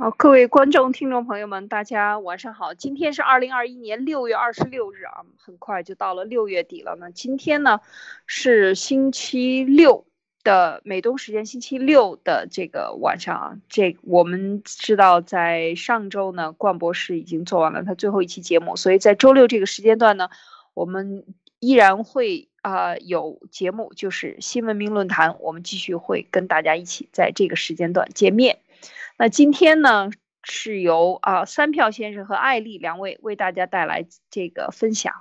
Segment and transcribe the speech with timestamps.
[0.00, 2.72] 好，各位观众、听众朋友们，大家晚上好。
[2.72, 6.96] 今天是二零二一年六月二十六日啊，很快就到了六月底了。
[7.00, 7.80] 那今天呢
[8.24, 10.06] 是星期六
[10.44, 13.56] 的美东时间星期六的这个晚上啊。
[13.68, 20.30] 这我们知道，在上周呢，冠博士已经做完了他最后一期节目，所以在周六这个时间段呢，
[20.74, 21.24] 我们
[21.58, 28.58] 依然会啊有节目，就是新闻名论坛，我们继续会跟大家一起在这个时间段见面。
[29.20, 30.10] 那今天呢，
[30.44, 35.12] 是由啊三票先生和艾丽两位为大家带来这个分享。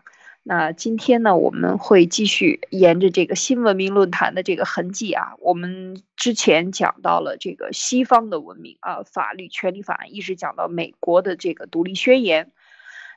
[0.44, 12.52] 那今天呢，我们会继续沿着这个新文明论坛的这个痕迹啊，我们之前讲到了这个西方的文明啊，法律、权利法案，一直讲到美国的这个独立宣言。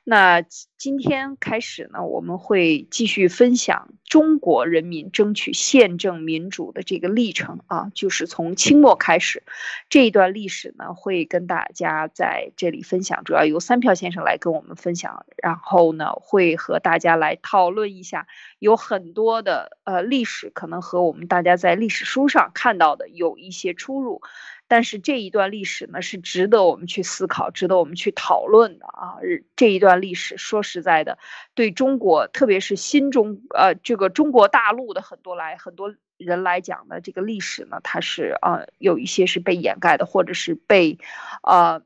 [0.02, 0.42] 那
[0.76, 9.44] 今天开始呢，我们会继续分享中国人民争取宪政民主的这个历程啊，就是从清末开始。
[9.88, 18.26] 这一段历史呢，会跟大家在这里分享，主要由三票先生来跟我们分享，然后呢，会和大家来讨论一下，
[18.58, 24.22] 有很多的呃历史可能和我们大家在历史书上看到的有一些出入。
[24.70, 29.18] 但是这一段历史呢，是值得我们去思考、值得我们去讨论的啊！
[29.56, 31.18] 这一段历史，说实在的，
[31.54, 41.00] 对中国，特别是新中呃这个中国大陆的很多来很多人来讲呢，这个历史呢，它是啊有一些是被掩盖的，或者是被
[41.42, 41.82] 呃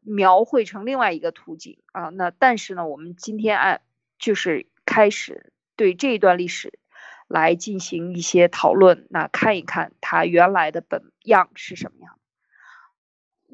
[0.00, 2.08] 描绘成另外一个图景啊。
[2.08, 3.82] 那但是呢，我们今天按
[4.18, 6.78] 就是开始对这一段历史
[7.28, 12.18] 来进行一些讨论，那看一看它原来的本样是什么样。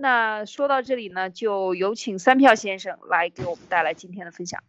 [0.00, 4.62] 那说到这里呢，就有请三票先生来给我们带来今天的分享。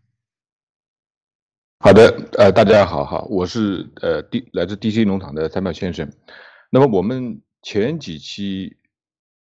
[1.82, 6.12] 好的，呃，大家好，哈，我是呃 D 来自 DC 农场的三票先生。
[6.72, 8.76] 那么我们前几期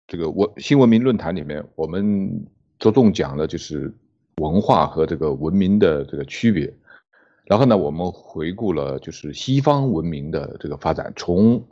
[0.07, 2.47] 这个文新文明论坛里面，我们
[2.79, 3.93] 着重讲了就是
[4.37, 6.73] 文化和这个文明的这个区别。
[7.45, 11.63] 然后呢，我们回顾了就是西方文明的这个发展，从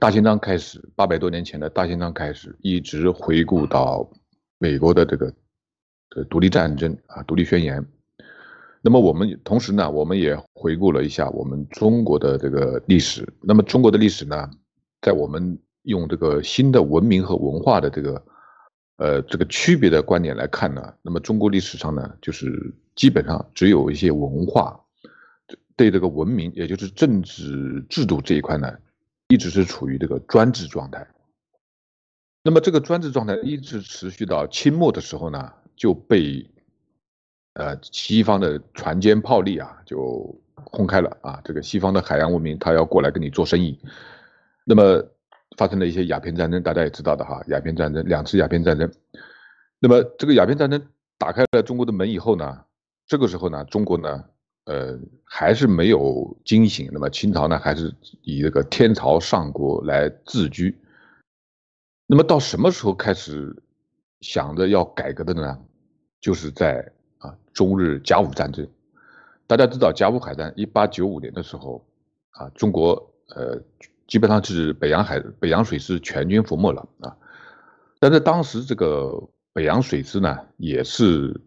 [0.00, 4.10] 大宪章开始，八百多年前的大宪章开始，一直回顾到
[4.58, 5.32] 美国的这个
[6.16, 7.86] 呃独立战争啊，独立宣言。
[8.82, 13.24] 那么我们同时呢，我们也回顾了一下我们中国的这个历史。
[13.40, 14.50] 那么中国的历史呢，
[15.02, 18.26] 在我们用这个新的文明和文化的这个
[18.96, 24.80] 呃这个区别的观点来看呢，那么中国历史上呢，就是基本上只有一些文化
[25.76, 28.76] 对这个文明，也就是政治制度这一块呢。
[29.28, 31.04] 一直是处于这个专制状态，
[32.44, 36.48] 那么这个专制状态一直持续到清末的时候呢，就被
[37.54, 43.76] 呃西方的船坚炮利啊就轰开了啊，这个西方的海洋文明他要过来跟你做生意，
[44.64, 45.04] 那么
[45.56, 48.88] 发生了一些鸦片战争，大家也知道的哈，鸦片战争两次鸦片战争，
[49.80, 50.80] 那么这个鸦片战争
[51.18, 52.64] 打开了中国的门以后呢，
[53.08, 54.24] 这个时候呢，中国呢。
[54.66, 56.90] 呃，还是没有惊醒。
[56.92, 60.76] 那么清朝呢，还是以这个天朝上国来自居。
[62.06, 63.56] 那么到什么时候开始
[64.20, 65.58] 想着要改革的呢？
[66.20, 68.68] 就是在啊中日甲午战争。
[69.46, 71.86] 大家知道甲午海战，一八九五年的时候
[72.30, 73.62] 啊，中国呃
[74.08, 77.16] 基本上是北洋海北洋水师全军覆没了啊。
[78.00, 79.22] 但是当时这个
[79.52, 81.40] 北洋水师呢，也是。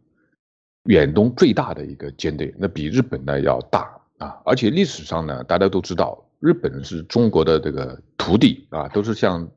[0.89, 9.47] 远东最大的一个舰队，那比日本呢要大啊，而且历史上呢，大家都知道，日本是中国的这个徒弟啊，都是向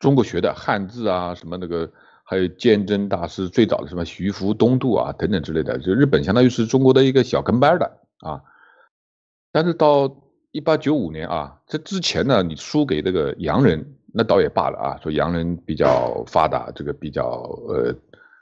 [0.00, 1.88] 中国学的汉字啊，什么那个，
[2.24, 7.86] 还有鉴真大师最早的什么徐福东渡啊等等之类的，就日本相当于是中国的一个小跟班的
[8.18, 8.42] 啊。
[9.52, 10.12] 但是到
[10.50, 17.24] 一八九五年啊，这之前呢，你输给这个洋人，那倒也罢了啊，说洋人比较发达，这个比较
[17.68, 17.94] 呃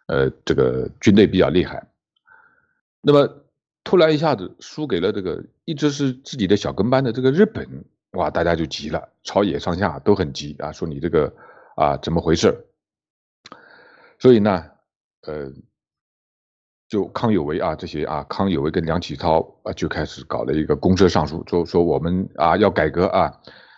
[0.07, 1.87] 呃这个军队比较厉害。
[3.03, 3.45] 那么
[3.83, 7.67] 突然一下子输给了这个一直是自己的小跟班的这个日本，
[8.13, 11.33] 哇，大家就急了，朝野上下都很急啊，说你这个
[11.77, 12.67] 啊怎么回事？
[14.19, 14.65] 所以呢，
[15.23, 15.51] 呃，
[16.89, 23.33] 就康有为啊这些啊，康有为跟梁启超啊就开始搞了一个公车上书，说说我们啊要改革啊。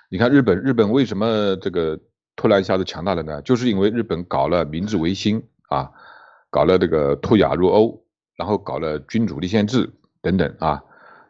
[0.09, 1.99] 你看日本，日本为什么这个
[2.35, 3.41] 突然一下子强大了呢？
[3.43, 5.93] 就是因为日本搞了明治维新啊，
[6.51, 8.02] 搞了这个脱亚入欧。
[8.37, 9.91] 然后搞了君主立宪制
[10.21, 10.83] 等等啊，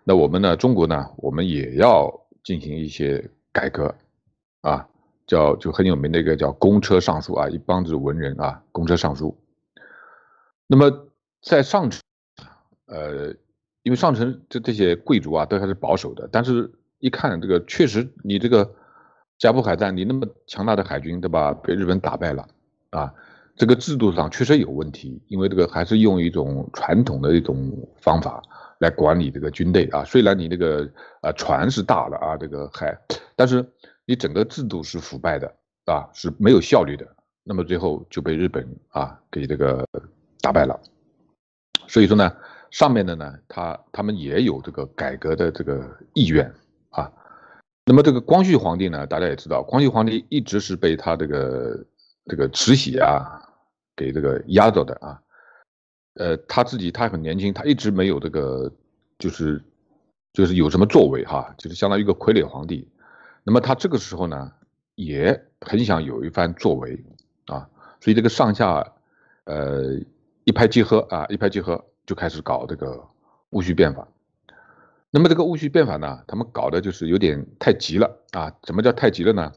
[0.04, 0.56] 那我们呢？
[0.56, 1.10] 中国呢？
[1.16, 2.12] 我们也要
[2.44, 3.94] 进行一些改革
[4.60, 4.88] 啊，
[5.26, 9.37] 叫就很有名的一个叫公车上书啊，一帮子文人啊，公车上书。
[10.66, 11.08] 那么
[11.43, 12.00] 在上层，
[12.87, 13.34] 呃，
[13.82, 18.75] 因为上层这这些贵族啊都还是保守的，但是一看这个确实你这个
[19.38, 21.52] 甲午海战，你那么强大的海军对吧？
[21.52, 22.49] 被日本打败了
[22.90, 23.12] 啊，
[23.56, 27.70] 这个制度上确实有问题，因为这个还是用一种传统的一种
[28.00, 28.43] 方法
[28.78, 30.02] 来管理这个军队啊。
[30.04, 30.88] 虽然你那个
[31.20, 32.96] 啊船是大了啊，这个还，
[33.37, 33.64] 但是
[34.06, 35.46] 你整个制度是腐败的
[35.84, 37.06] 啊，是没有效率的。
[37.44, 39.87] 那么最后就被日本啊给这个
[40.40, 40.78] 打败了。
[41.88, 42.32] 所以说呢，
[42.70, 45.84] 上面的呢，他他们也有这个改革的这个
[46.14, 46.50] 意愿
[46.90, 47.12] 啊。
[47.84, 51.84] 那么这个光绪皇帝呢，大家也知道，光绪皇帝一直是被他这个
[52.26, 53.41] 这个慈禧啊
[53.96, 55.20] 给这个压着的啊。
[56.14, 58.72] 呃，他自己他很年轻，他一直没有这个
[59.18, 59.62] 就是
[60.32, 62.88] 就是有什么作为哈，就是相当于一个傀儡皇帝。
[63.44, 64.52] 那么他这个时候呢，
[64.94, 67.04] 也很想有一番作为
[67.46, 67.68] 啊，
[68.00, 68.92] 所以这个上下
[69.44, 70.00] 呃。
[70.44, 73.00] 一拍即合啊，一拍即合就开始搞这个
[73.50, 74.08] 戊戌变法。
[75.08, 78.52] 那么这个戊戌变法呢，他们搞的就是有点太急了啊。
[78.64, 79.52] 什么叫太急了呢？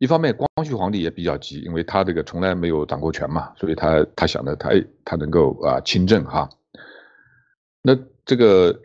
[0.00, 4.70] 一方面，光绪皇帝也比较急，因为他这个从来没有掌过权嘛，所以他他想的他
[5.04, 6.48] 他能够啊亲政哈。
[7.82, 7.94] 那
[8.24, 8.80] 这个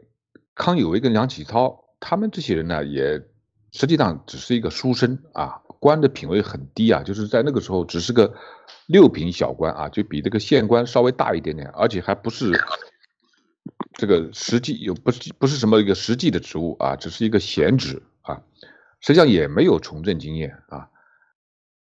[0.53, 3.21] 康有为跟梁启超他们这些人呢，也
[3.71, 5.62] 实际上只是一个书生啊。
[5.77, 8.33] 官的品位很低啊，就是在那个时候只是个
[8.88, 12.51] 六品小官啊，就比这个县官稍微大一点点，而且还不是
[13.94, 18.41] 这个实际又不是不是什么一个实际的职务啊，只是一个闲职啊，
[19.00, 20.89] 实际上也没有从政经验啊，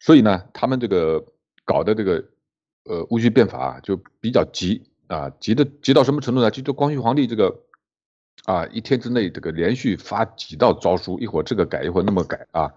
[0.05, 1.25] 所以呢，他们这个
[1.65, 2.23] 搞的这个
[2.83, 6.51] 呃戊戌变法就比较急啊，急的急到什么程度呢？
[6.51, 7.63] 就这光绪皇帝这个
[8.45, 12.71] 啊，一天之内这个连续发几道诏书，一会儿这个改，一会儿那么改啊。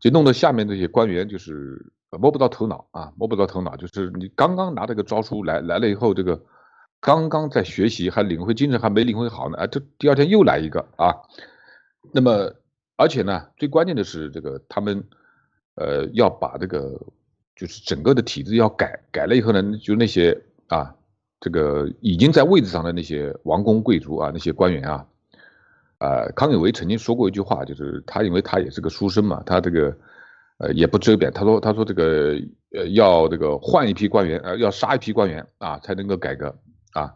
[0.00, 1.86] 就弄得下面这些官员就是
[2.18, 3.76] 摸不到头脑啊，摸不到头脑。
[3.76, 6.42] 就是你刚刚拿这个诏书来来了以后，这个
[7.00, 11.14] 刚刚在学习，还领会精神还没领会好呢，啊，这第二天又来一个啊。
[12.12, 12.52] 那么
[12.96, 15.04] 而且呢，最关键的是这个他们
[15.76, 17.00] 呃要把这个
[17.54, 20.94] 就是整个的体制要改，改了以后呢，就那些啊
[21.40, 25.06] 这个已经在位置上的那些王公贵族啊，那些官员啊。
[25.98, 29.96] 啊，康有为曾经说过一句话，就是他因为他也是个书生嘛，他这个
[30.58, 32.38] 呃也不遮辩，他说他说这个
[32.72, 36.54] 呃要这个换一批官员，呃要杀一批官员啊才能够改革
[36.92, 37.14] 啊。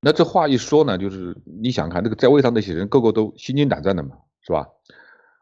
[0.00, 4.68] 那这话一说呢，就是你想看这个在位上那些人个个都心惊胆战的嘛，是吧？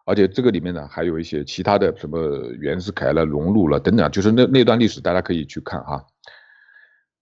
[0.04, 2.18] 而且这个里面呢还有一些其他的什么
[2.58, 6.06] 袁世凯了、荣禄了等等，就是那那段历史大家可以去看哈。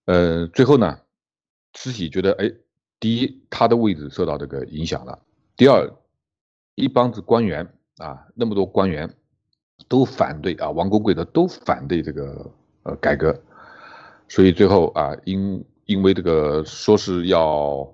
[0.07, 0.99] 呃，最后呢，
[1.75, 2.51] 慈禧觉得哎，
[2.99, 5.19] 第一他的位置受到这个影响了。
[5.57, 5.89] 第二，
[6.75, 7.69] 一帮子官员
[7.99, 9.15] 啊，那么多官员
[9.89, 12.51] 都反对啊，王公贵族都反对这个
[12.83, 13.39] 呃改革，
[14.27, 17.87] 所以最后啊，因因为这个说是要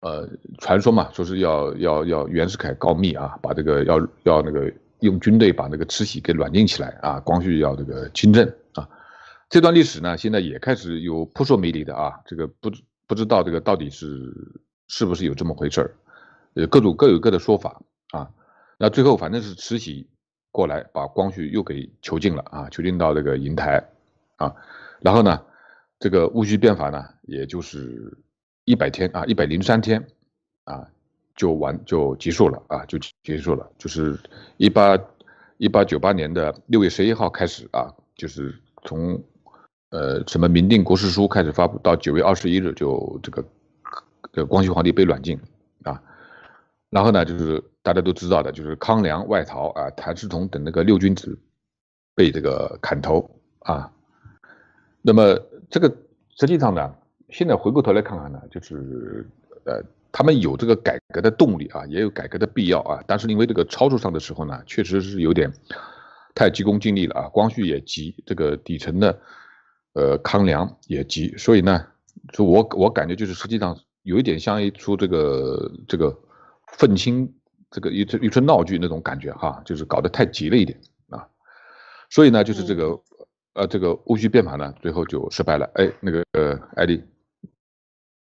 [0.00, 8.88] 呃传说嘛，说是要要要袁世凯告密啊，把这个要要那个用军队把那个慈禧给软禁起来啊，光绪要这个亲政啊，
[9.48, 12.70] 这段历史呢，现在也开始有扑朔迷离的啊，这个不
[13.06, 14.32] 不知道这个到底是
[14.88, 15.90] 是不是有这么回事儿。
[16.54, 17.80] 呃，各种各有各的说法
[18.10, 18.28] 啊，
[18.76, 20.08] 那最后反正是慈禧
[20.50, 23.84] 过来把光绪又给囚禁了啊，囚禁到这个瀛台
[24.36, 24.52] 啊，
[25.00, 25.40] 然后呢，
[26.00, 28.18] 这个戊戌变法呢，也就是
[28.70, 30.00] 一百天啊，一百零三天
[30.62, 30.86] 啊，
[31.34, 34.16] 就完就结束了啊，就结束了，就是
[34.58, 34.96] 一八
[35.58, 39.20] 一八九八年的六月十一号开始啊，就是从
[39.90, 43.44] 呃什么明定国史书开始发布到九月二十一日就这个
[44.32, 45.36] 这个光绪皇帝被软禁
[45.82, 46.00] 啊。
[46.90, 51.36] 然后呢，就是大家都知道的，就是康梁外逃啊，谭嗣同等那个六君子
[52.14, 53.28] 被这个砍头
[53.60, 53.92] 啊。
[55.02, 55.36] 那么
[55.68, 55.92] 这个
[56.38, 56.94] 实际上呢，
[57.30, 59.26] 现在回过头来看看呢，就是
[59.64, 59.82] 呃，
[60.12, 63.02] 他们有这个改革的动力啊，也有改革的必要啊。
[63.06, 65.52] 但是因为这个操作上的时候呢，确实是有点
[66.34, 67.28] 太急功近利了啊。
[67.28, 69.18] 光绪也急，这个底层的
[69.94, 71.86] 呃康梁也急，所以呢，
[72.32, 76.18] 就我我感觉就是实际上有一点像一出这个这个。
[76.78, 77.28] 愤青
[77.68, 81.26] 这个一出一出闹剧那种感觉哈，就是搞得太急了一点啊，
[82.08, 83.00] 所以呢，就是这个
[83.54, 85.68] 呃这个戊戌变法呢，最后就失败了。
[85.74, 87.02] 哎，那个呃艾丽，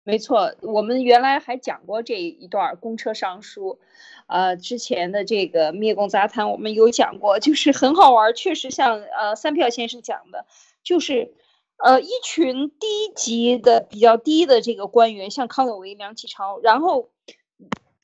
[0.03, 3.79] 没错，我们原来还讲过这一段公车上书，
[4.27, 10.45] 呃之前的这个灭共杂谈我们有讲过，就是很好玩，确实像呃三票先生讲的，
[10.83, 11.33] 就是
[11.77, 17.09] 呃一群低级的比较低的这个官员，像康有为、梁启超，然后。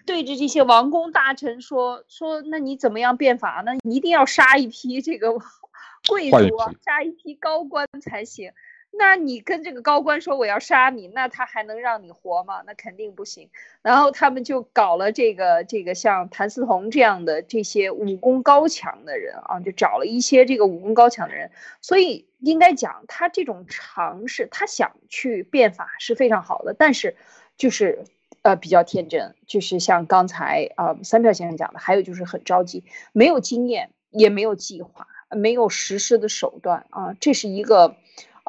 [0.06, 3.74] 对着这些王公大臣说说，那你怎么样变法呢？
[3.84, 5.34] 你一定要杀一批这个
[6.10, 8.52] 贵族，杀一批高官才行。
[8.92, 12.64] 那你跟这个高官说我要杀你，那他还能让你活吗？
[12.66, 13.50] 那肯定不行。
[13.82, 21.52] 然后他们就搞了这个这个像谭嗣同这样的这些武功高强的人啊，就找了一些这个武功高强的人。
[21.82, 27.16] 所以应该讲他这种尝试，他想去变法是非常好的，但是
[27.58, 28.04] 就是
[28.42, 35.08] 呃比较天真，就是像刚才啊三票先生讲的，还有就是很着急，没有经验，也没有计划。
[35.32, 37.96] 没有实施的手段啊，这是一个，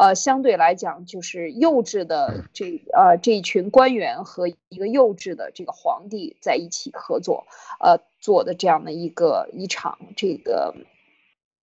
[0.01, 7.47] 呃，相对来讲就是幼稚的这呃这一群官员和一个幼稚的这个皇帝在一起合作，
[7.81, 10.75] 呃做的这样的一个一场这个，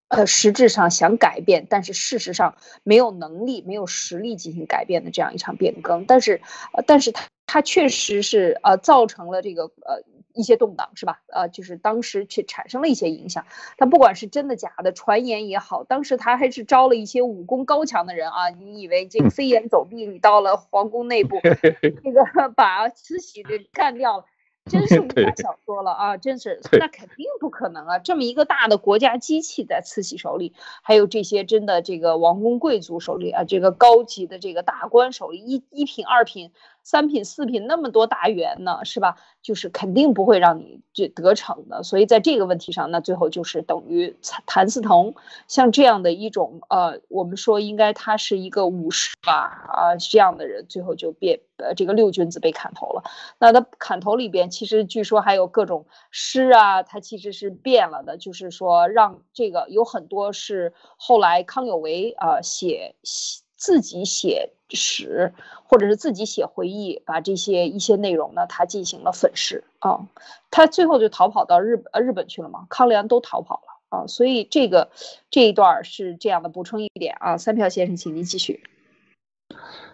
[0.09, 6.39] 呃实质上想改变，但是事实上没有能力、没有实力进行改变的这样一场变更，但是，
[6.73, 10.03] 呃，但是他他确实是呃造成了这个呃。
[10.37, 11.21] 一些动荡是吧？
[11.27, 13.45] 呃，就是当时却产生了一些影响。
[13.77, 18.49] 他不管是真的假的传言也好，当时他还是招了一些武功高强的人啊。
[18.49, 24.25] 你以为这个 飞檐走壁，你到了皇宫内部， 这个 把慈禧给干掉了？
[24.69, 26.17] 真是武侠小说了啊！
[26.17, 27.99] 真是，那肯定不可能啊！
[27.99, 30.53] 这么一个大的国家机器在慈禧手里，
[30.83, 36.51] 还有这些真的这个王公贵族手里啊，这个高级的这个大官手里，一一品、二品、
[36.87, 39.17] 三品、四品那么多大员呢，是吧？
[39.41, 41.83] 就是肯定不会让你这得逞的。
[41.83, 44.15] 所以在这个问题上，那最后就是等于
[44.45, 45.13] 谭嗣同
[45.49, 53.03] 像这样的一种呃，我们说应该他是一个武士吧啊这样的人，最后就变呃这个六君子被砍头了。
[53.37, 54.49] 那他砍头里边。
[54.49, 65.33] 其实据说还有各种诗啊，他其实是变了的，就是说让这个有很多是后来康有为啊写写自己写史，
[65.65, 70.07] 或者是自己写回忆，把这些一些内容呢，他进行了粉饰啊，
[70.51, 74.89] 他最后就逃跑到日呃日本去了嘛，康梁都逃跑了啊，所以这个
[75.29, 78.63] 这一段是这样的，补充一点啊，三票先生，请您继续。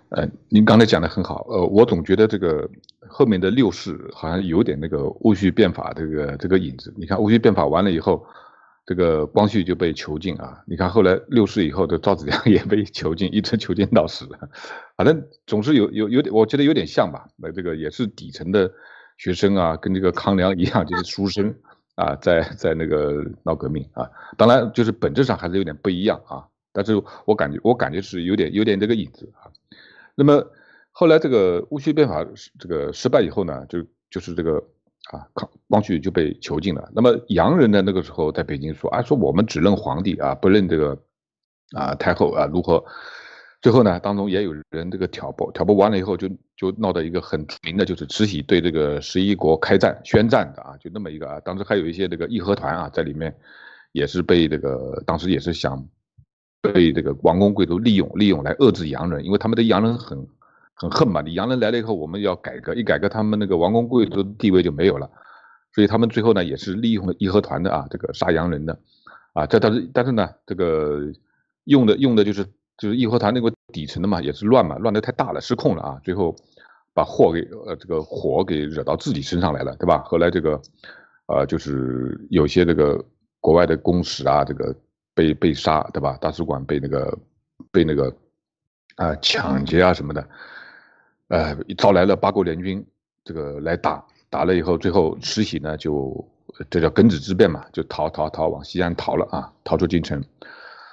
[0.09, 2.69] 呃，您刚才讲的很好，呃，我总觉得这个
[3.07, 6.93] 后面的六世好像有点那个戊戌变法这个这个影子。
[6.97, 8.23] 你看戊戌变法完了以后，
[8.85, 10.61] 这个光绪就被囚禁啊。
[10.65, 14.27] 你看后来六世以后的赵子阳 也被囚禁，一直囚禁到死。
[14.97, 17.27] 反正总是有有有点，我觉得有点像吧。
[17.37, 18.71] 那这个也是底层的
[19.17, 21.55] 学生啊，跟这个康梁一样，就是书生
[21.95, 24.09] 啊，在在那个闹革命啊。
[24.37, 26.45] 当然就是本质上还是有点不一样啊。
[26.71, 29.51] 但是我感觉我感觉是有点有点这个影子啊。
[30.15, 30.45] 那么
[30.91, 32.25] 后来这个戊戌变法
[32.59, 34.63] 这个失败以后呢，就就是这个
[35.11, 36.89] 啊，康光绪就被囚禁了。
[36.93, 40.97] 那么洋人呢，那个时候在北京说啊，说我们只认皇帝啊，不认这个
[41.75, 42.83] 啊太后啊，如何？
[43.61, 53.35] 最后呢，当中也有人这个挑拨，挑拨完了以后，就就闹到一个很出名的，就是慈禧对这个十一国开战宣战的啊，就那么一个啊，当时还有一些这个义和团啊在里面，
[53.91, 55.85] 也是被这个当时也是想。
[56.73, 60.25] 被这个王公贵族利用，利用来遏制洋人，因为他们的洋人很
[60.75, 61.21] 很恨嘛。
[61.21, 65.09] 你洋人来了以后，我们要改革，一改革，他们那个王公贵族地位就没有了。
[65.73, 68.77] 所以他们最后呢，也是利用了义和团的啊，这个杀洋人的
[69.33, 69.45] 啊。
[69.45, 71.01] 这但是但是呢，这个
[71.65, 72.45] 用的用的就是
[72.77, 75.99] 就是义和团那个底层的嘛，也是乱嘛，乱的太大了，失控了啊。
[76.03, 76.35] 最后
[76.93, 80.03] 把祸给呃这个火给惹到自己身上来了，对吧？
[80.03, 80.61] 后来这个
[81.27, 83.03] 呃就是有些这个
[83.39, 84.75] 国外的公使啊，这个。
[85.15, 86.17] 被被杀，对吧？
[86.19, 87.15] 大使馆被那个
[87.71, 88.11] 被那个
[88.95, 90.27] 啊抢劫啊什么的，
[91.33, 92.85] 呃，招来了八国联军，
[93.23, 96.23] 这个来打，打了以后，最后慈禧呢就
[96.69, 100.23] 这叫庚子之变嘛，就逃逃逃往西安逃了啊，逃出京城，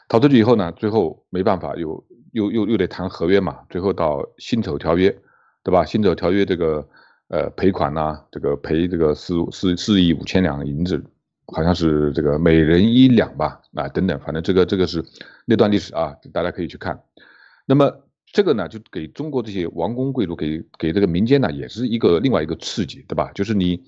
[0.08, 5.14] 逃出去以后呢，最后没办法，又又又又得谈合约嘛，最后到辛丑条约，
[5.62, 5.84] 对吧？
[5.84, 6.88] 辛丑条约这个
[7.28, 11.04] 呃赔款呐，这个赔这个四四四亿五千两银子。
[11.52, 15.04] 好像是这个每人一两吧，啊等等，反正这个这个是
[15.44, 17.02] 那段历史啊，大家可以去看。
[17.66, 17.92] 那么
[18.32, 23.30] 这个呢，就给中国这些王公贵族，给给这个民间呢，也是一个另外一个刺激，对吧？
[23.34, 23.82] 就是你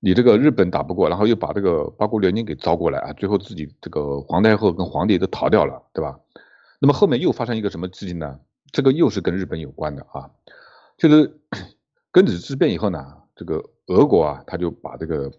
[0.00, 6.18] 你这个日本打不过，然后又把这个八国联军给招过来啊，最后自己这个皇太后跟皇帝都逃掉了，对吧？
[6.78, 8.38] 那么后面又发生一个什么事情呢？
[8.72, 10.30] 这个又是跟日本有关的啊，
[10.96, 11.38] 就是
[12.12, 15.30] 庚子之变以后呢，这个俄国啊，他就把这个。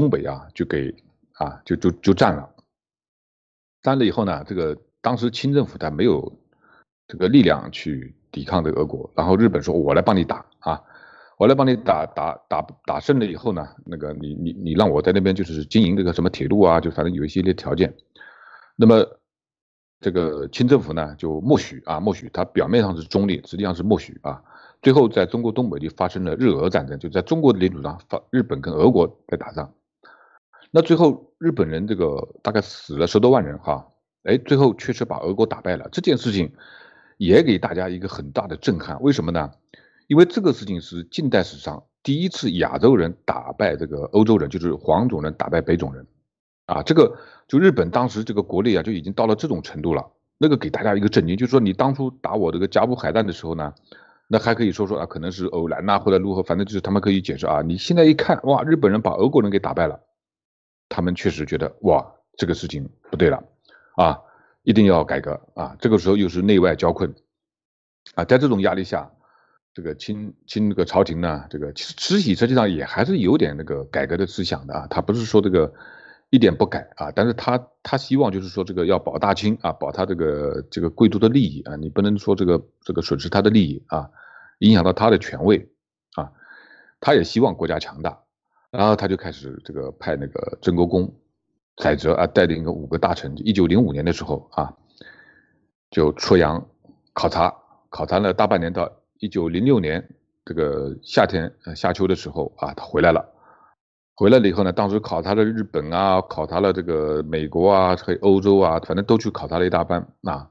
[0.00, 0.94] 东北啊，就给
[1.32, 2.48] 啊，就就就占了，
[3.82, 6.32] 占了以后呢，这个当时清政府他没有
[7.08, 10.80] 这个力量去抵抗这个俄国，然后日本说，我来帮你打啊，
[11.38, 17.92] 我来帮你打打打打胜了以后呢，那个你你你让我在那边就是经营这个什么铁路啊，就反正有一系列条件，
[18.76, 19.04] 那么
[20.00, 24.42] 这个清政府呢就默许啊，默许，他表面上是中立，实际上是默许啊。
[24.82, 29.72] 最后在中国东北就发生了日俄战争，就在中国的领土上，发日本跟俄国在打仗。
[30.70, 33.88] 那最后日本人这个大概死了十多万人哈，
[34.24, 35.88] 哎，最后确实把俄国打败了。
[35.90, 36.52] 这件事情
[37.18, 38.98] 也给大家一个很大的震撼。
[39.02, 39.52] 为什么呢？
[40.06, 46.06] 因为这个事情是近代史上第一次亚洲人打败这个欧洲人，就是黄种人打败北种人，
[46.64, 50.10] 啊，这个就日本当时这个国力啊就已经到了这种程度了。
[50.38, 53.74] 那个给大家一个震惊，就是说你当初打我这个甲午海战的时候呢，
[54.28, 57.60] 那还可以说说啊，可能是偶然呐，或者如何，反正就是他们可以解释啊。
[57.60, 60.00] 你现在一看，哇，日本人把俄国人给打败了，
[60.88, 63.42] 他们确实觉得哇，这个事情不对了，
[63.96, 64.20] 啊，
[64.68, 65.76] 一定要改革啊。
[65.80, 67.14] 这个时候又是内外交困，
[68.14, 69.10] 啊，在这种压力下，
[69.72, 75.72] 这个清清这个朝廷呢，这个其实慈禧实际上也还是有点那个改革的思想的啊，他不是说这个。
[76.30, 84.10] 一点不改啊，但是他他希望就是说这个要保大清啊，保他这个这个贵族的利益啊，你不能说这个这个损失他的利益啊，
[84.58, 85.70] 影响到他的权位
[86.16, 86.30] 啊，
[87.00, 88.20] 他也希望国家强大，
[88.70, 91.10] 然后他就开始这个派那个曾国公
[91.78, 94.74] 载哲啊带领个五个大臣，一九零五年的时候啊，
[95.90, 96.66] 就出洋
[97.12, 97.54] 考察，
[97.88, 100.08] 考察了大半年，到一九零六年
[100.44, 103.34] 这个夏天呃夏秋的时候啊，他回来了。
[104.14, 110.50] 回来了以后呢，当时考察了日本啊，考察了这个美国啊，还有欧洲啊，反正都去考察了一大半啊。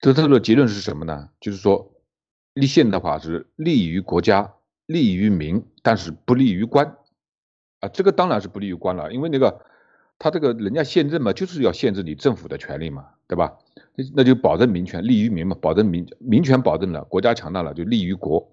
[0.00, 1.28] 这他的结论是什么呢？
[1.38, 1.92] 就是说，
[2.54, 4.54] 立宪的话是利于国家，
[4.86, 6.96] 利于民，但是不利于官
[7.80, 7.88] 啊。
[7.88, 9.60] 这个当然是不利于官了，因为那个
[10.18, 13.58] 他这个人家宪政嘛，就是要限制你政府的权利嘛，对吧？
[13.94, 18.50] 那那就保证民权，利于民嘛，保证民民权保证了，国家强大了就利于国，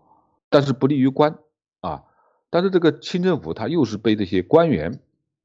[0.49, 1.37] 但是不利于官
[1.81, 2.03] 啊。
[2.49, 4.99] 但是这个清政府他又是被这些官员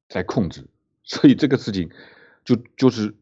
[0.09, 0.67] 在控制，
[1.05, 1.91] 所以这个事情
[2.45, 3.15] 就就是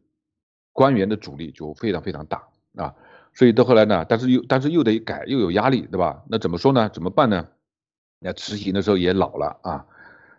[0.73, 2.95] 官员的阻力就非常非常大啊，
[3.33, 6.23] 所以到后来呢，但是又但是又得改，又有压力，对吧？
[6.29, 6.89] 那怎么说呢？
[6.89, 7.47] 怎么办呢？
[8.19, 9.85] 那慈禧的时候也老了啊，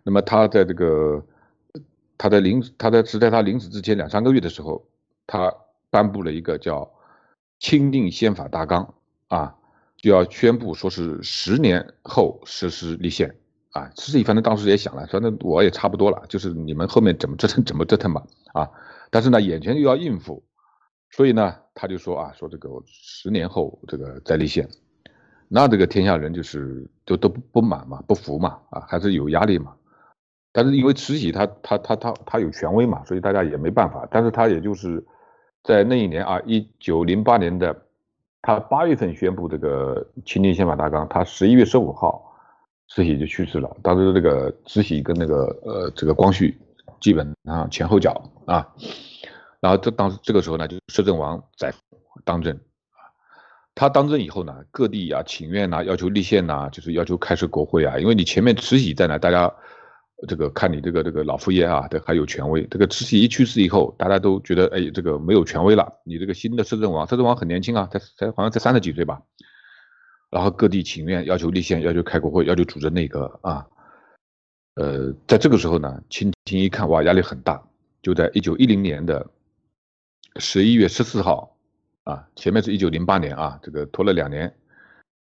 [0.03, 1.25] 那么他在这个
[2.19, 4.85] 他在临他在是在他临死之前两三个月的时候，
[5.27, 5.55] 他
[5.89, 6.83] 颁布了一个叫
[7.59, 8.95] 《钦定宪法大纲》
[9.35, 9.55] 啊。
[10.01, 13.35] 就要宣布说是十年后实施立宪
[13.73, 18.23] 啊，慈禧反正当时也想了，反正我也差不多了，就是你们后面怎么折腾 怎么折腾吧
[18.55, 18.71] 啊，
[19.11, 20.40] 但是呢眼前又要应付，
[21.11, 24.69] 所以呢他就说啊说这个十年后这个再立宪，
[25.49, 29.75] 那这个天下人就是都都不不满嘛不服嘛啊还是有压力嘛，
[30.59, 35.07] 但是因为慈禧她她她她她有权威嘛，所以大家也没办法，但是她也就是
[35.62, 37.85] 在那一年啊一九零八年的。
[38.40, 42.23] 他八月份宣布这个《钦定宪法大纲》，他十一月十五号，
[42.88, 43.77] 慈禧就去世了。
[43.83, 46.57] 当时这个慈禧跟那个呃这个光绪
[47.01, 48.66] 基本上前后脚啊，
[49.61, 51.75] 然后这当时这个时候呢，就摄政王在
[52.25, 53.11] 当政啊。
[53.75, 59.53] 他当政以后呢，各地啊请愿呐，要求立宪呐，就是要求开设国会啊，因为你前面慈禧在呢，大家。
[60.26, 62.66] 这个看你这个这个老佛爷啊，这还有权威。
[62.66, 66.00] 这个慈禧一去世以后，大家都觉得哎，这个没有权威了。
[66.02, 69.22] 你这个新的摄政王，摄政王很年轻啊，才才好像才三十几岁吧。
[70.28, 73.64] 然后各地请愿，要求立宪，要求开国会，要求组织内阁啊。
[74.74, 77.62] 呃，在这个时候呢，清廷一看哇，压力很大，
[78.02, 79.24] 就在一九一零年的
[80.40, 81.57] 十一月十四号
[82.02, 84.52] 啊，前面是一九零八年啊，这个拖了两年，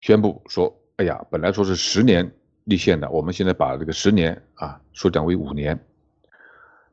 [0.00, 2.28] 宣布说，哎呀，本来说是十年。
[2.64, 5.78] 立宪的，我们现在把这个十年啊缩短为五年。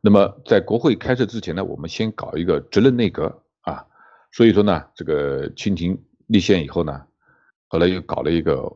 [0.02, 3.86] 那么在国会开设之前呢，我们先搞一个责任内阁啊。
[4.32, 7.06] 所以说呢，这个清廷立宪以后呢，
[7.68, 8.76] 后来又搞了一个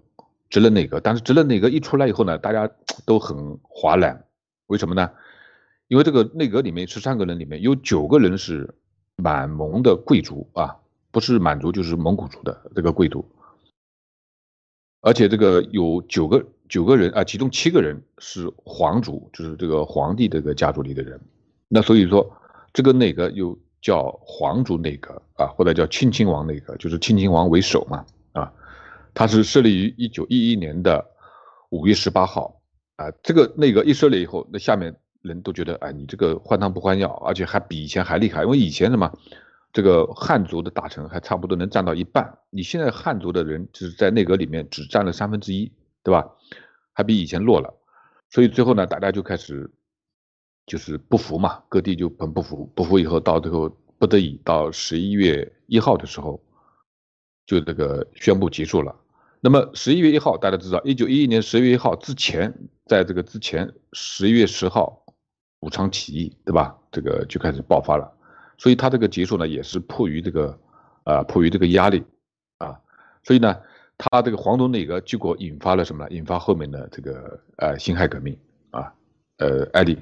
[0.51, 0.99] 责任内阁。
[0.99, 2.69] 但是责任内阁一出来以后呢，大家
[3.05, 4.25] 都很哗然。
[4.67, 5.09] 为什么呢？
[5.87, 8.75] 因为这个内阁里面十三个人里面有九个人是
[9.15, 10.77] 满蒙的贵族啊，
[11.09, 13.25] 不是满族就是蒙古族的这个贵族，
[15.01, 16.45] 而且这个有九个。
[16.73, 21.21] 九个人啊，其中七个人是皇族，就是这个皇帝这个家族里的人。
[21.67, 22.35] 那所以说，
[22.73, 28.51] 这个内阁又叫皇族内阁啊，或者叫亲亲王内阁，就是亲亲王为首嘛啊。
[29.13, 31.05] 它是设立于一九一一年的
[31.69, 32.59] 五月十八号
[32.95, 33.11] 啊。
[33.21, 39.11] 这个内阁一设立以后，那下面人都觉得，哎，你这个换汤不换药，而且还比以前还厉害，因为以前什么？
[39.71, 46.31] 这个汉族的大臣还差不多能占到一半，你现在汉族的人就是在内阁里面只占了三分之一，对吧？
[46.93, 47.73] 还比以前弱了，
[48.29, 49.69] 所以最后呢，大家就开始
[50.67, 56.39] 就是不服嘛，各地就很不服，不服以后到最后不得已到十一月一号的时候，
[57.47, 58.95] 就这个宣布结束了。
[59.41, 62.53] 那么十一月一号，大家知道，一九一一年十月一号之前，
[62.85, 65.03] 在这个之前十一月十号
[65.61, 66.77] 武昌起义，对吧？
[66.91, 68.09] 这个就开始爆发了，
[68.57, 70.59] 所以他这个结束呢，也是迫于这个
[71.05, 72.03] 啊，迫于这个压力
[72.59, 72.79] 啊，
[73.23, 73.59] 所以呢。
[73.97, 76.09] 他这个黄种内阁，结果引发了什么呢？
[76.11, 78.37] 引发后面的这个呃辛亥革命
[78.71, 78.93] 啊，
[79.37, 79.97] 呃，艾丽。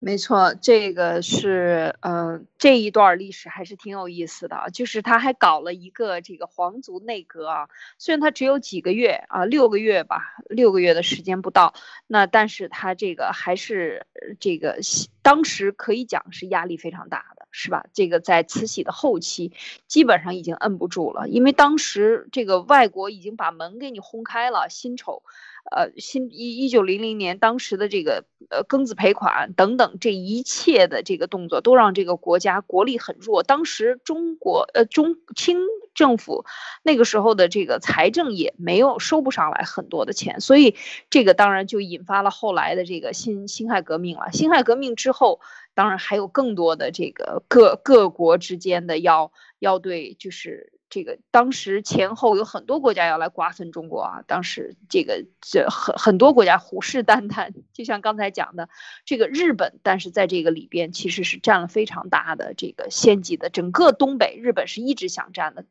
[0.00, 11.72] 没错，这个是，嗯，这一段历史还是挺有意思的，就是他还搞了一个这个皇族内阁啊，虽然他只有几个月啊，六个月吧，六个月的时间不到，
[12.06, 14.06] 那但是他这个还是
[14.40, 14.78] 这个
[15.22, 17.86] 当时可以讲是压力非常大的，是吧？
[17.94, 19.52] 这个在慈禧的后期
[19.86, 25.22] 基本上已经摁不住了，因为当时这个外国已经把门给你轰开了，辛丑。
[25.70, 33.42] 呃，新一一九零零年当时的这个呃庚子赔款等等，这一切的这个动作都让这个国家国力很弱。
[33.42, 35.58] 当时中国呃中清
[35.94, 36.44] 政府
[36.82, 40.76] 那个时候的这个财政也没有收不上来很多的钱，所以
[41.08, 44.32] 这个当然就引发了后来的这个辛辛亥革命了。
[44.32, 45.40] 辛亥革命之后，
[45.72, 50.73] 当然还有更多的这个各各国之间的要要对就是。
[50.90, 58.68] 这个当时前后有很多国家要来瓜分中国啊，当时这个这很很多国家虎视眈眈，就像刚才讲的
[59.04, 65.64] 这个日本，但是在这个里边其实是占了非常大的这个先机的，整个东北日本是一直想占的，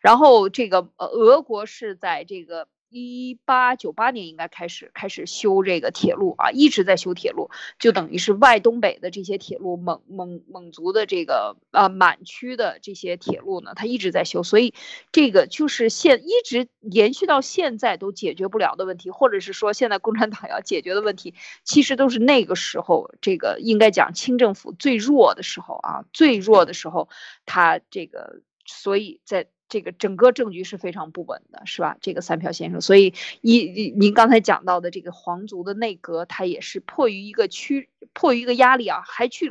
[0.00, 2.68] 然后这个呃俄国是在这个。
[2.94, 14.74] 一八九八年应该开始开始修这个铁路啊，一直在修铁路，就等于是外东北的这些铁路，蒙蒙蒙族的这个呃满区的这些铁路呢，它一直在修，所以
[15.10, 27.08] 这个就是现一直延续到现在都解决不了的问题，或者是说现在共产党要解决的问题，其实都是那个时候这个应该讲清政府最弱的时候啊，最弱的时候，
[27.44, 29.48] 他这个所以在。
[29.68, 31.96] 这个整个政局是非常不稳的，是吧？
[32.00, 39.50] 这个三票先生，所以一您刚才讲到的这个皇族的内阁，他也是迫于一个区，迫于一个压力啊，还去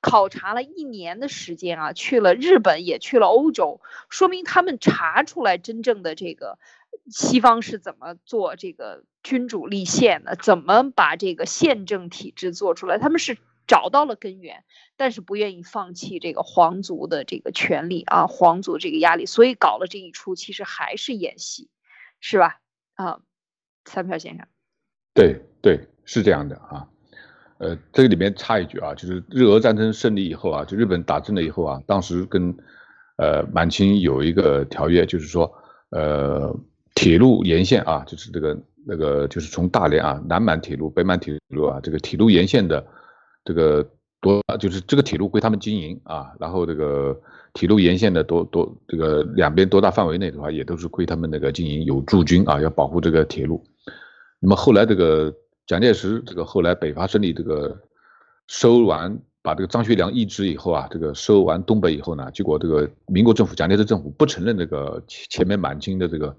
[0.00, 6.58] 考察了一年的时间啊，去了日本，也去了欧洲，说明他们查出来真正的这个
[7.10, 13.38] 西方是怎么做这个君主立宪的，怎么把这个宪政体制做出来，他们是。
[13.70, 14.64] 找到了根源，
[14.96, 21.70] 但是不愿意放弃这个皇族的这个权利啊，皇族这个压力，所以搞了这一出，其实还是演戏，
[22.18, 22.58] 是吧？
[22.96, 23.20] 啊，
[23.84, 24.48] 三票先生，
[25.14, 26.88] 对对，是这样的啊。
[27.58, 32.52] 呃，这个里面插一句啊，就是日俄战争胜利以后啊，就日本打胜了以后啊，当时跟
[33.18, 35.48] 呃满清有一个条约，就是说
[35.90, 36.52] 呃
[36.96, 42.84] 铁路沿线啊，就是这个那个就是从大连啊南满铁路、北满铁路啊，这个铁路沿线的。
[43.50, 43.84] 这个
[44.20, 47.20] 多就是这个铁路归他们经营啊，然后这个
[47.52, 53.60] 铁路沿线的多多这个两边多大范围内的话，也都是归他们那个经营，有驻军啊，要保护这个铁路。
[54.38, 55.34] 那么后来这个
[55.66, 57.76] 蒋介石这个后来北伐胜利，这个
[58.46, 66.36] 收完把这个张学良抑制以后啊，这个收完东北以后呢，结果这个民国政府蒋介石政府不承认这个前面满清的这个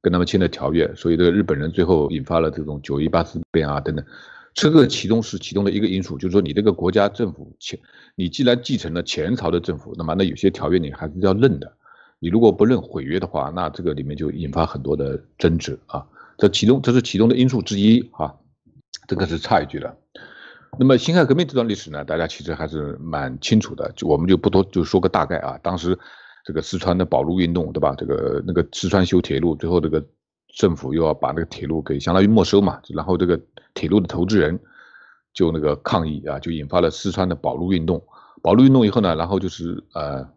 [0.00, 4.04] 跟他们签的条约，所以这个日本人最后引发了这种九一八事变啊等等。
[4.54, 7.78] 这个其中是其中的一个因素，就是说你这个国家政府前，
[8.14, 11.72] 你既然继承了前朝的政府，那么那有些条约你还是要认的。
[12.18, 16.06] 你如果不认毁约的话，那这个里面就引发很多的争执啊。
[16.36, 18.34] 这其中这是其中的因素之一啊。
[19.08, 19.96] 这个是差一句的。
[20.78, 25.58] 那么辛亥革命这段历史呢，大家其实还是蛮清楚的，就我们就不多就说个大概啊。
[25.62, 25.98] 当时
[26.44, 27.94] 这个四川的保路运动，对吧？
[27.96, 30.04] 这个那个四川修铁路，最后这个。
[30.52, 33.40] 政府又要把那个铁路给相当于没收嘛，然后这个
[33.72, 34.60] 铁路的投资人
[35.32, 38.04] 就那个抗议啊，就引发了四川的保路运动。
[38.42, 40.28] 保路运动以后呢，然后就是呃，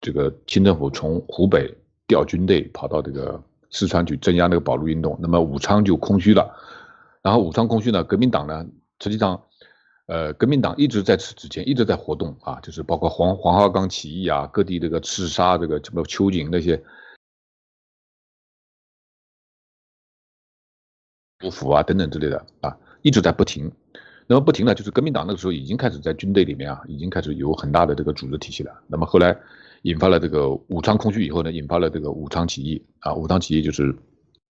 [0.00, 1.72] 这个清政府从湖北
[2.08, 6.52] 调军队跑到这个四川去镇压那个保路运动，那么武昌就空虚了。
[7.22, 8.66] 然后武昌空虚呢，革命党呢，
[8.98, 9.40] 实际上
[10.06, 16.82] 呃，革命党一直在此之前一直在活动啊，就是包括黄黄花岗起义啊，各地这个刺杀这个什么秋瑾那些。
[21.42, 23.70] 督府啊，等等之类的啊，一直在不停。
[24.28, 28.72] 那么不停呢，就是革命党那个时候已经开始在军队里面啊，已经开始有很大的这个组织体系了。
[28.86, 29.36] 那么后来
[29.82, 33.94] 引发了这个武昌空虚以后呢，引发了这个武昌起义啊，武昌起义就是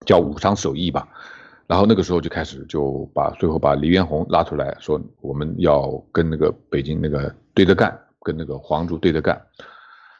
[0.04, 1.08] 叫武昌首义吧。
[1.66, 9.40] 然后那个时候就开始就把最后把黎元洪拉出来说，我们要跟那个北京那个对着干，跟那个皇族对着干。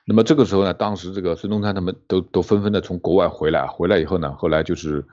[0.06, 5.04] 那么这个时候呢，当时这个孙中山他们都都纷纷的从国外回来，回来以后呢，后来就是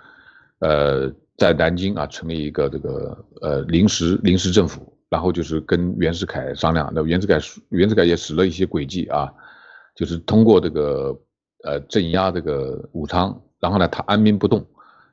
[0.59, 1.13] 呃。
[1.39, 9.31] 在南京啊，成立一个这个呃临时临时政府，然后就是跟袁世凯商量，那袁世凯袁世凯也使了一些诡计啊，
[9.95, 11.17] 就是通过这个
[11.63, 14.65] 呃镇压这个武昌，然后呢他安兵不动，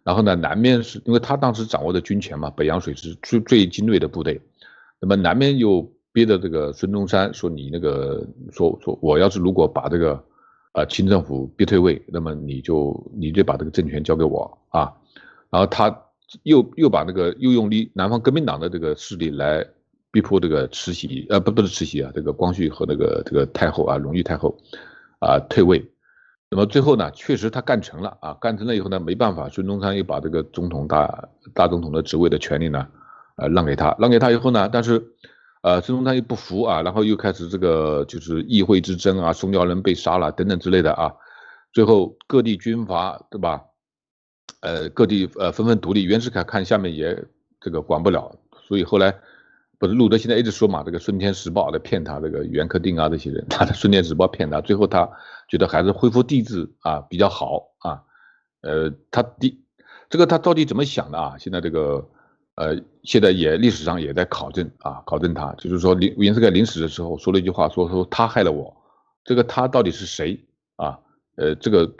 [0.03, 4.41] 然后呢南面是因为他当时掌握的军权嘛，北洋水师最最精锐的部队，
[5.01, 5.81] 那么南面又
[6.13, 10.25] 逼着这个孙中山说你那个说说我要是如果把这个
[10.73, 14.93] 呃清政府逼退位，那么你就你就把这个政权交给我啊，
[15.51, 15.97] 然后他。
[16.43, 19.67] 又又把那个又用力南方革命党的这个势力来
[20.11, 24.57] 逼迫这个慈禧，呃，不不是慈禧啊，这个光绪和那个这个太后啊，隆裕太后
[25.19, 25.85] 啊退位。
[26.49, 32.87] 那么最后呢，确实他干成了啊，干成了以后呢，没办法，孙中山又把这个总统大大总统的职位的权利呢，
[33.37, 35.05] 呃，让给他，让给他以后呢，但是，
[35.63, 41.13] 呃，孙中山又不服啊，然后又开始这个就是议会之争啊，宋教仁被杀了等等之类的啊，
[41.73, 43.61] 最后各地军阀对吧？
[44.61, 47.25] 呃，各地呃纷纷独立，袁世凯看下面也
[47.61, 48.35] 这个管不了，
[48.67, 49.15] 所以后来
[49.79, 55.09] 不是路德现在一直说嘛，这个《顺天时报》在骗他，这个袁克定啊这些人，他的《顺天时报》骗他，最后他
[55.49, 58.03] 觉得还是恢复帝制啊比较好啊，
[58.63, 59.63] 呃，他第
[60.09, 61.37] 这个他到底怎么想的啊？
[61.39, 62.09] 现在这个
[62.55, 68.75] 呃现在也历史上也在考证啊，考证他就是说临袁世凯临死的时候说了一句话，说说他害了我，
[69.23, 70.41] 这个他到底是谁
[70.77, 70.99] 啊？
[71.37, 71.95] 呃，这个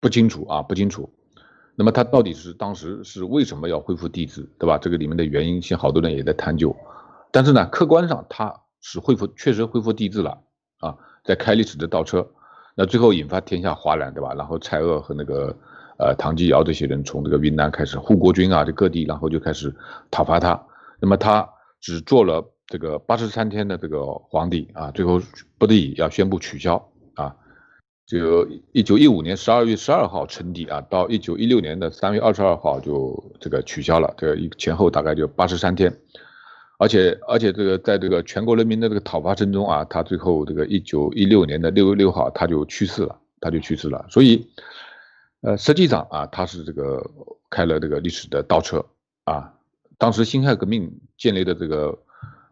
[0.00, 1.12] 不清楚啊，不清楚。
[1.80, 4.76] 那么他到底是当时是为什么要恢复帝制，对吧？
[4.76, 6.76] 这个里面的原因，现在好多人也在探究。
[7.30, 10.38] 但是呢，客观上他是恢复，确实恢复帝制了
[10.80, 12.28] 啊，在开历史的倒车。
[12.74, 14.34] 那最后引发天下哗然，对吧？
[14.34, 15.56] 然后蔡锷和那个
[15.98, 19.74] 呃唐继尧这些人从这个云南开始，护国军啊，这各地，然后就开始
[20.10, 20.62] 讨伐他。
[21.00, 21.48] 那么他
[21.80, 25.18] 只做了这个八十三天的这个皇帝啊，最后
[25.56, 26.76] 不得已要宣布取消
[27.14, 27.34] 啊。
[28.10, 35.96] 就一九一五年十二月十二号称帝啊，到一九一六年的三月二十二号就这个取消了，这个一前后大概就八十三天，
[36.76, 44.04] 而且而且这个在这个全国人民的这个讨伐声中啊，他最后这个一九一六年的六月六号他就去世了，他就去世了。
[44.10, 44.44] 所以，
[45.42, 47.08] 呃，实际上啊，他是这个
[47.48, 48.84] 开了这个历史的倒车
[49.22, 49.54] 啊。
[49.98, 51.96] 当时辛亥革命建立的这个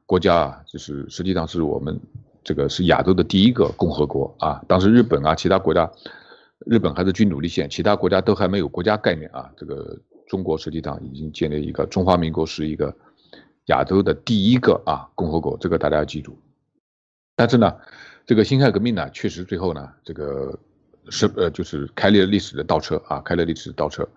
[0.07, 2.01] 国家啊，就是实际上是我们。
[2.49, 4.65] 这个是亚洲的第一个共和国啊！
[4.67, 5.93] 当时日本啊，其他国家，
[6.65, 9.53] 日本还是军主立宪，其他国家都还没有国家概念啊。
[9.55, 12.97] 这个中国实际上已经建立一个中华民国，是一个
[13.67, 16.39] 亚洲的第一个啊共和国，这个大家要记住。
[17.37, 17.71] 但是呢，
[18.25, 20.59] 这个辛亥革命呢，确实最后呢，这个
[21.11, 24.09] 是呃，就是开了历史的倒车啊，开了历史的倒车。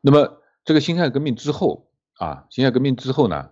[0.00, 0.28] 那么
[0.64, 1.86] 这个辛亥革命之后
[2.18, 3.50] 啊，辛亥革命之后呢？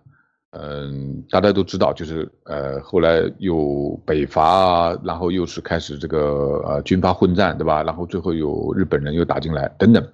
[0.55, 7.81] 嗯，大家都知道，就是呃，后来又北伐，然后又是开始这个呃军阀混战，对吧？
[7.81, 10.07] 然后最后有日本人又打进来，等等，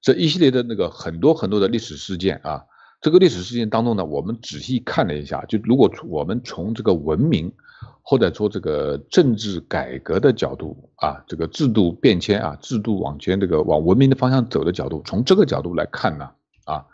[0.00, 2.64] 这一系列的那个很多很多的历史事件啊，
[3.02, 7.52] 这个历史事件当中呢，我们仔细看了一下，就如果我们从这个文明
[8.00, 16.30] 或者说这个政治改革的角度啊，这个制度变迁啊，制度往前这个往文明的方向走的角度，从这个角度来看呢，
[16.64, 16.86] 啊，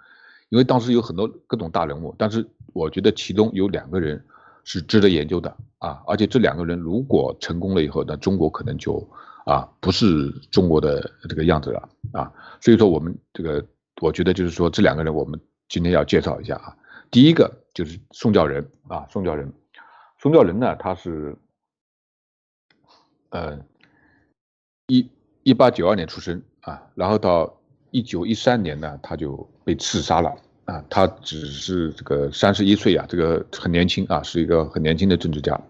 [0.49, 2.45] 因为当时有很多各种大人物，但是。
[2.75, 4.23] 我觉得其中有两个人
[4.65, 8.99] 是值得研究的啊，而且这两个人如果成功了以后，那中国可能就
[9.47, 12.33] 啊不是中国的这个样子了啊。
[12.61, 13.65] 所以说我们这个，
[14.03, 16.77] 我觉得就是说这两个人我们今天要介绍一下啊。
[17.11, 19.53] 第一个就是宋教仁啊，宋教仁，
[20.19, 21.37] 宋教仁呢他是
[23.31, 23.59] 呃
[24.89, 25.09] 一
[25.45, 27.55] 一八九二年出生啊，然后到
[27.93, 30.35] 一九一三年呢他就被刺杀了。
[30.67, 35.61] 啊，他只是这个三十一岁啊，这个很年轻啊，是一个很年轻的政治家。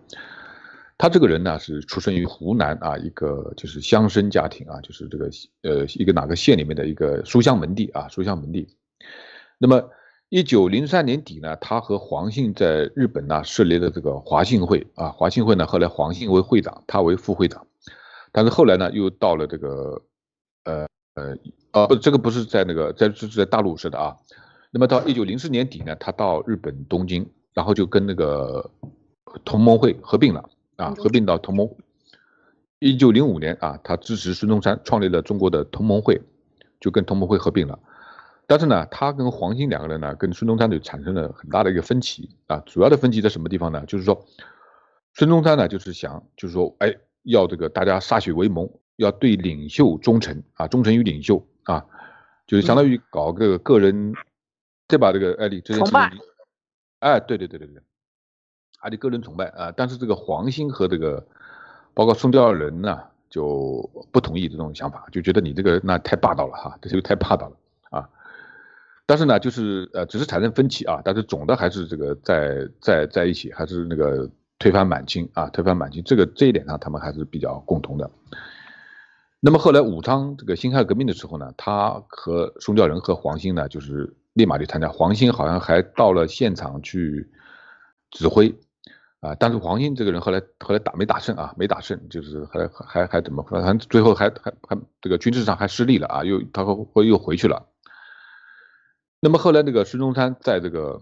[0.96, 5.28] 他这个人呢，是出生于湖南啊，一个就是乡绅家庭啊，就是这个
[5.62, 8.68] 呃一个哪个县里面的一个书香门第啊，书香门第。
[9.59, 9.90] 那么
[10.28, 17.66] 一九零三年底呢，他和黄信在日本呢设立了这个华信会啊，华信会呢后来黄信为会长，他为副会长，
[18.30, 20.00] 但是后来呢又到了这个
[20.64, 21.37] 呃呃
[21.72, 24.16] 哦不，这个不是在那个在是在大陆设的啊。
[24.75, 28.69] 那么到一九零四年底呢，他到日本东京，然后就跟那个
[29.45, 31.71] 同盟会合并了啊，合并到同盟。
[32.81, 36.21] 一九零五年啊，他支持孙中山创立了中国的同盟会，
[36.81, 37.79] 就跟同盟会合并了。
[38.49, 42.61] 但是呢，他跟黄兴两个人呢，跟孙中山就产生了很大的一个分歧啊。
[42.67, 43.87] 主要的分歧在什么地方呢？
[43.87, 44.27] 就是说，
[45.13, 51.87] 孙中山呢，就是想，就是说，哎，要这个大家歃血为盟，要对领袖忠诚啊，忠诚于领袖啊，
[52.49, 54.13] 就是相当于搞个个人。
[54.87, 56.20] 再把这个艾丽这件事情，
[57.01, 57.83] 哎，对对对对对，
[58.81, 61.27] 阿里个人崇拜啊，但是这个黄兴和这个
[61.94, 67.57] 包括宋教仁呢就不同意这种想法，就觉得你这个那太霸道了哈，这就太霸道了
[67.99, 68.09] 啊。
[69.07, 78.11] 但是呢，就是呃，只是产生分歧啊，但是总的还是这个在在在一起，还是那个推翻满清啊，推翻满清，这个这一点上他们还是比较共同的。
[79.40, 84.14] 那么后来武昌这个辛亥革命的时候呢，他和宋教仁和黄兴呢就是。
[84.35, 87.31] 立马就参加，黄兴好像还到了现场去
[88.11, 88.53] 指挥
[89.20, 97.68] 啊，但是黄兴这个人后来后来打没打胜啊，没打胜，就是还还还怎么，反正最后还还还这个军事上还失利了啊，又他会又回去了。
[99.20, 101.01] 那么后来那个孙中山在这个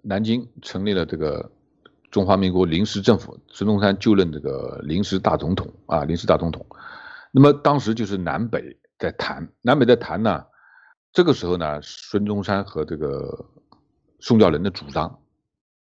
[0.00, 1.52] 南京成立了这个
[2.10, 6.66] 中华民国临时政府，孙中山就任这个临时大总统啊，临时大总统。
[7.30, 10.46] 那么当时就是南北在谈，南北在谈呢。
[11.12, 13.44] 这个时候呢，孙中山和这个
[14.20, 15.20] 宋教仁的主张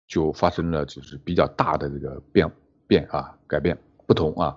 [0.08, 2.50] 就发生了就是比较大的这个变
[2.88, 4.56] 变啊改变不同啊。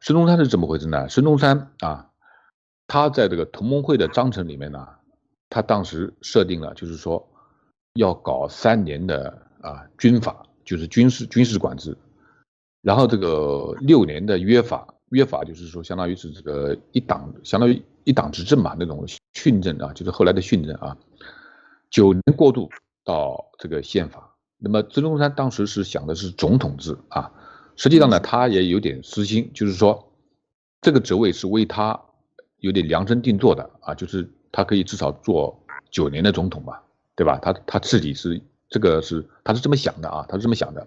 [0.00, 1.08] 孙中山是怎么回事呢？
[1.08, 2.10] 孙中山啊，
[2.88, 4.86] 他在这个同盟会的章程里面呢，
[5.48, 7.24] 他当时设定了就是说
[7.94, 11.96] 要搞三年的啊军法，就是军事军事管制，
[12.82, 14.88] 然后这个六年的约法。
[15.10, 20.96] 约法就是说，相当于是这个一党，相当于一党执政嘛，那种训政啊，就是后来的训政啊。
[21.90, 22.70] 九年过渡
[23.04, 27.30] 到这个宪法，那么孙中山当时是想的是总统制啊。
[27.76, 30.12] 实际上呢，他也有点私心，就是说
[30.80, 32.00] 这个职位是为他
[32.58, 36.78] 有点量身定做的啊，就是他可以至少做九年的总统嘛，
[37.14, 37.38] 对吧？
[37.42, 40.86] 他他自己是这个是他是这么想的啊，他是这么想的。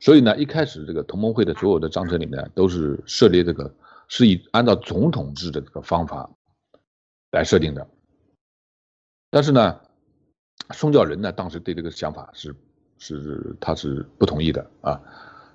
[0.00, 3.72] 所以呢，一开始这个同盟会的所有的章程里面都是设立这个
[4.08, 6.30] 是以按照总统制的这个方法
[7.30, 7.86] 来设定的。
[9.30, 9.80] 但是呢，
[10.72, 12.54] 宋教仁呢当时对这个想法是
[12.98, 15.00] 是他是不同意的啊，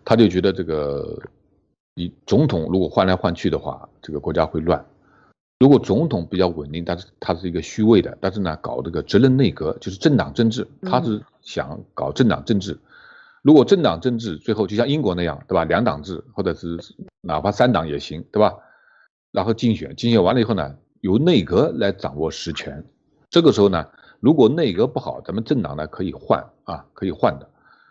[0.03, 1.19] 他就觉得这个
[1.95, 4.85] 你总统如果换来换去的话，这个国家会乱。
[5.59, 12.77] 如果总统比较稳定，但是他是一个虚位的，但是呢搞这个责任内阁就是政党政治，他是想搞政党政治。
[13.41, 15.63] 如果政党政治最后就像英国那样，对吧？
[15.63, 16.77] 两党制，或者是
[17.21, 18.57] 哪怕三党也行，对吧？
[19.31, 22.83] 然后竞选，竞选完了以后呢，由内阁来掌握实权。
[23.29, 23.87] 这个时候呢，
[24.19, 27.49] 如果内阁不好，咱们政党呢可以换啊，可以换的。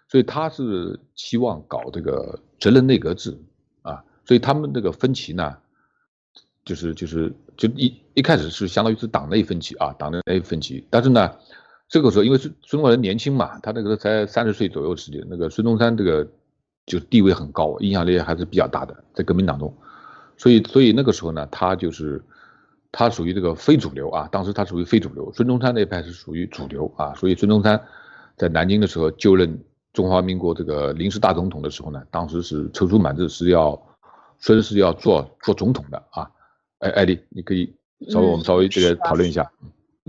[0.09, 3.39] 所以他是期望搞这个责任内阁制
[3.83, 4.05] 啊。
[4.25, 5.57] 所以他们这个分歧呢，
[6.65, 10.87] 就是就是就一一开始是相当于是党内分歧啊，党内分歧。
[10.91, 11.31] 但是呢。
[11.87, 16.27] 这个时候，因为孙孙中山年轻嘛，他那个时候才三十岁左右时间，那个孙中山这个
[16.87, 19.73] 就地位很高，影响力还是比较大的，在革命党中，
[20.39, 22.25] 所以所以那个时候呢，他就是
[22.97, 27.83] 他属于这个非主流啊，当时他属于非主流，孙中山那派是属于主流啊，所以孙中山
[28.37, 29.59] 在南京的时候就任
[29.93, 33.71] 中华民国这个临时大总统的时候呢，当时是踌躇满志，是要
[34.39, 36.31] 说是要做做总统的啊，
[36.79, 37.75] 哎，艾丽，你可以
[38.11, 39.51] 稍微我们稍微这个讨论一下。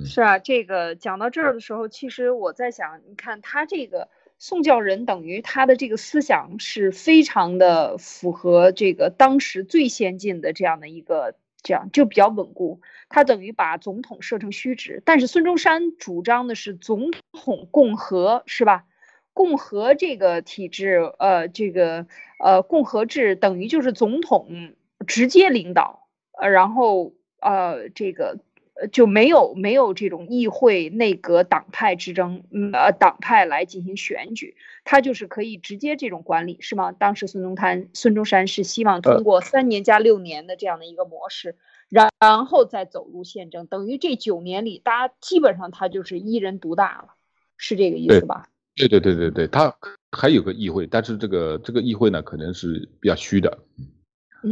[0.06, 12.80] 是啊，这个讲到这儿的时候，其实我在想，你看他这个宋教仁，等于他的这个思想是非常的符合这个当时最先进的这样的一个，这样就比较稳固。
[13.10, 18.86] 他等于把总统设成虚职，但是孙中山主张的是总统共和，是吧？
[19.34, 22.08] 共和这个体制，呃，这个
[22.39, 24.73] 呃共和制等于就是总统
[25.06, 26.08] 直接领导，
[26.39, 28.39] 呃，然后呃这个。
[28.77, 36.91] 呃，就没有没有这种议会内阁党派之争，嗯呃，党派来进行选举，他就是可以直接这种管理，是吗？
[36.91, 41.55] 当时孙中山孙中山是希望通过三年加六年的这样的一个模式，
[41.88, 47.13] 然然后再走入宪政，等于这九年里，大家基本上他就是一人独大了，
[47.55, 48.49] 是这个意思吧？
[48.75, 49.73] 对对对对对，他
[50.11, 53.57] 还有个议会，但是这个这个议会呢，可能是比较虚的，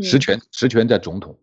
[0.01, 1.37] 实权实权在总统。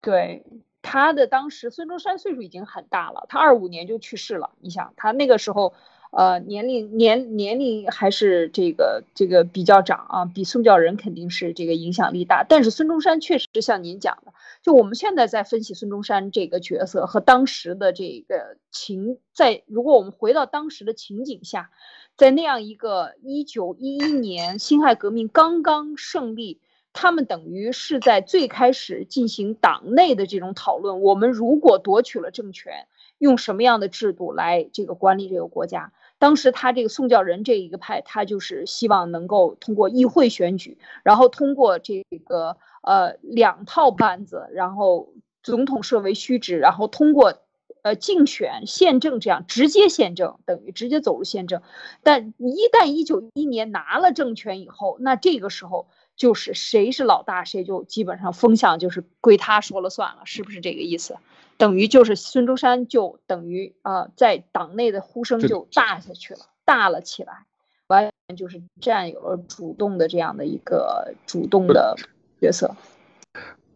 [0.00, 0.42] 对。
[0.84, 4.50] 他的当时孙中山岁数已经很大了，他二五年就去世了。
[4.60, 5.72] 你想他那个时候，
[6.12, 12.44] 呃，年龄年年龄还是这个这个比较长啊，比宋教仁肯定是这个影响力大。
[12.46, 21.70] 但是孙中山确实像您讲的，就我们现在在分析孙中山这个角色和当时的这个情，在如果我们回到当时的情景下，
[22.14, 26.60] 在那样一个一九一一年辛亥革命刚刚胜利。
[26.94, 31.02] 他们等于是在最开始进行党内的这种讨论。
[31.02, 32.86] 我们如果夺取了政权，
[33.18, 35.92] 用什么样的制度来这个管理这个国家？
[36.18, 47.40] 当时他这个宋教仁这一个派，他就是希望能够通过议会选举，然后通过这个呃两套班子，然后总统设为虚职，然后通过
[47.82, 51.60] 呃竞选宪政这样直接宪政，等于直接走入宪政。
[52.04, 55.88] 但一旦一九一一年拿了政权以后，那这个时候。
[56.16, 61.16] 就是谁是老大，谁就基本上风向就是归他说了算了，是不是这个意思？
[61.56, 67.46] 等于就是孙中山就等于啊，在党内的呼声就大下去了，大了起来，
[67.86, 71.96] 完全就是占有了主动的这样的一个主动的
[72.40, 72.74] 角色。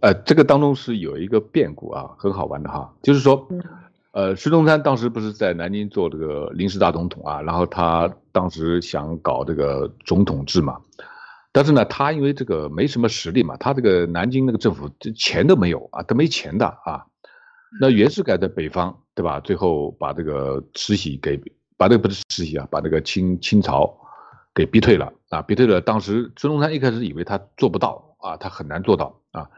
[0.00, 3.48] 呃，这个当中是有一个变故啊，很好玩的哈，就是说，
[4.12, 10.80] 呃，孙中山当时不是在南京做这个临时大总统啊，然后他当时想搞这个总统制嘛。
[11.58, 17.04] 但是呢，他因为这个没什么实力嘛，他这个南京那个政府这钱都没有啊，都没钱的啊。
[17.80, 19.40] 那袁世凯在北方，对吧？
[19.40, 21.36] 最后把这个慈禧给
[21.76, 23.92] 把这个不是慈禧啊，把这个清清朝
[24.54, 25.80] 给逼退了啊，逼退了。
[25.80, 29.50] 当时孙中山一开始以为他做不到啊，他很难做到啊，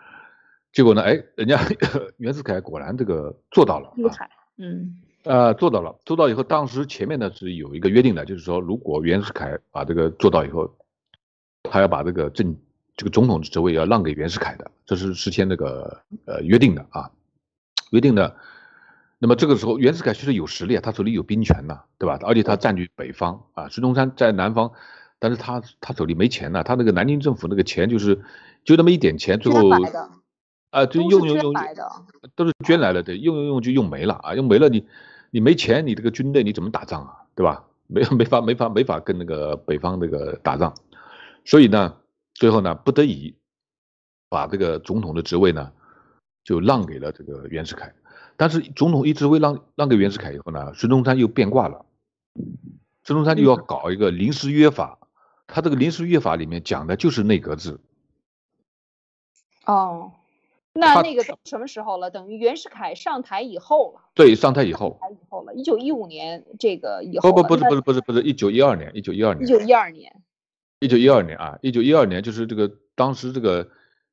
[0.72, 1.61] 结果呢，哎，人家
[2.16, 4.94] 袁世凯果然这个做到了，厉害，嗯，
[5.24, 10.74] 呃，做到了，做到以后，当时前面呢是有一个约定的，就是说如果袁世凯把这个做到以后，
[11.65, 12.57] 他要把这个政
[12.97, 17.11] 这个总统职位要让给袁世凯的，这是事先那个呃约定的啊，
[17.91, 18.37] 约定的。
[19.19, 22.19] 那么这个时候，袁世凯确实有实力啊，他手里有兵权呐，对吧？
[22.23, 24.73] 而且他占据北方啊，孙中山在南方，
[25.19, 28.23] 但是他他手里没钱呐，他那个南京政府那个钱就是
[28.65, 29.69] 就那么一点钱，最后
[30.71, 31.55] 啊，就用用用
[32.35, 34.87] 都是捐来的，对，用用用就用没了啊，用没了你
[35.31, 37.65] 你没钱，你这个军队你怎么打仗啊，对吧？
[37.89, 40.73] 没没法没法没法跟那个北方那个打仗，
[41.45, 41.97] 所以呢，
[42.34, 43.36] 最后呢，不得已
[44.28, 45.72] 把这个总统的职位呢
[46.45, 47.93] 就让给了这个袁世凯。
[48.36, 51.84] 但是总统一职位让让给袁世凯以后呢，孙中山又变卦了，
[53.05, 54.99] 孙中山就要搞一个临时约法，
[55.47, 57.78] 他这个临时约法里面讲的就是内阁制。
[59.66, 60.12] 哦，
[60.72, 62.11] 那那个什么时候了？
[62.11, 64.01] 等于袁世凯上台以后了。
[64.14, 64.99] 对，上台以后。
[65.01, 67.30] 台以后了，一九一五年这个以后。
[67.30, 69.45] 不不不是不是不是不是一九一二年，一九一二年。
[69.45, 70.22] 一九一二年。
[70.81, 73.68] 一九一二年啊，一九一二年就是这个当时这个。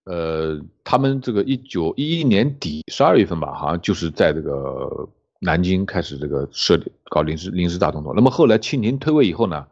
[0.09, 5.09] 呃，他们这个一九一一年底十二月份吧，好像就是在这个
[5.41, 8.13] 南京开始这个设立搞临时临时大总统。
[8.15, 9.67] 那么后来庆廷退位以后呢，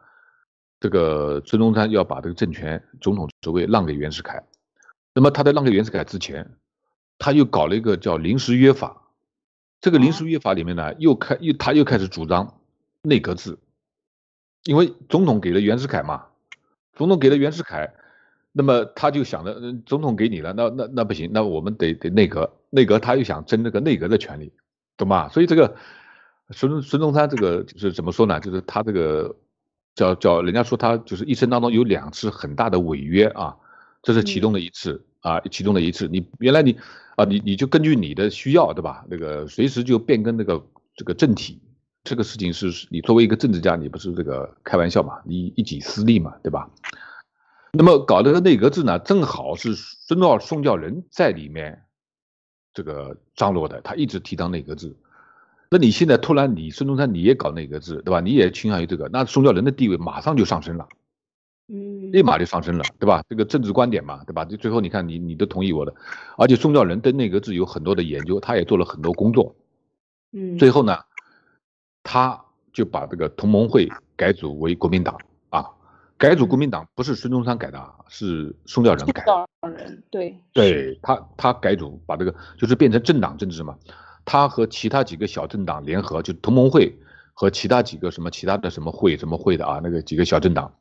[0.78, 4.44] 这个孙中山要把这个政权总统职位让给袁世凯。
[5.14, 6.50] 那么他在让给袁世凯之前，
[7.18, 9.04] 他又搞了一个叫临时约法。
[9.80, 12.60] 这个临时约法里面呢，又开又他又开始主张
[13.00, 13.56] 内阁制，
[14.64, 16.26] 因为总统给了袁世凯嘛，
[16.96, 17.94] 总统给了袁世凯。
[18.58, 24.50] 那么他就想着，嗯，总统给你了，那那那不行，那我们得得内阁，内阁他又想争那个内阁的权利，
[24.96, 25.28] 懂吧？
[25.28, 25.76] 所以这个
[26.52, 28.40] 孙孙中山这个就是怎么说呢？
[28.40, 29.36] 就是他这个
[29.94, 33.54] 叫叫人家说他就是一生当中有两次很大的违约啊，
[34.02, 36.08] 这是其中的一次啊，其中的一次。
[36.08, 36.78] 你原来你
[37.16, 39.04] 啊，你你就根据你的需要，对吧？
[39.10, 40.64] 那个随时就变更那个
[40.96, 41.60] 这个政体，
[42.04, 45.18] 这个事情是你作为一个政治家，你不是这个开玩笑嘛？
[45.26, 46.70] 你一己私利嘛，对吧？
[47.72, 51.82] 那么搞这个内阁制呢，正好是孙道宋教仁在里面
[52.72, 54.96] 这个张罗的，他一直提倡内阁制。
[55.68, 58.20] 那你现在突然你孙中山你也搞内阁制，对吧？
[58.20, 60.88] 你也倾向于这个，那宋教仁的地位马上就上升了，
[61.68, 63.22] 嗯，立马就上升了，对吧？
[63.28, 64.44] 这个政治观点嘛，对吧？
[64.44, 65.92] 就最后你看你你都同意我的，
[66.38, 69.56] 而且宋教仁对内阁制有很多的研究，他也做了很多工作，
[70.32, 70.96] 嗯，最后呢，
[72.04, 72.40] 他
[72.72, 75.18] 就把这个同盟会改组为国民党。
[76.18, 79.24] 改组国民党不是孙中山改的，是宋教仁改。
[79.24, 79.46] 的。
[79.68, 83.76] 人对，对他他改组把这个就是变成政党政治嘛，
[84.24, 86.96] 他和其他几个小政党联合，就同盟会
[87.34, 90.72] 和其他几个什么其他的什么会什么会的啊，那个几个小政党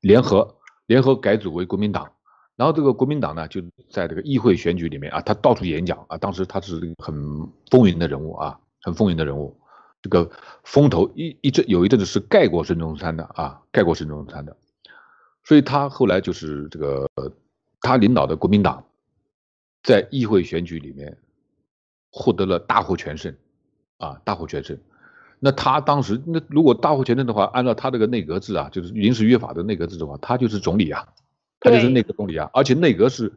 [0.00, 2.08] 联合联合改组为国民党，
[2.54, 3.60] 然后这个国民党呢就
[3.90, 7.14] 在这个议会选举里面啊，他到处演讲啊，当时他是很
[7.70, 9.58] 风云的人物啊，很风云的人物，
[10.00, 10.30] 这个
[10.62, 14.56] 风头一一阵有一阵子是盖过孙中山的啊，盖过孙中山的。
[15.48, 17.08] 所以他后来就是这个，
[17.80, 18.84] 他领导的国民党，
[19.82, 21.16] 在议会选举里面
[22.12, 23.34] 获得了大获全胜，
[23.96, 24.76] 啊，大获全胜。
[25.38, 31.08] 那他当时那如果大获全胜的话，按照他这个内阁制啊，就是临时约法的内阁制的话，他就是总理啊，
[31.60, 32.50] 他就是内阁总理啊。
[32.52, 33.32] 而且内阁是，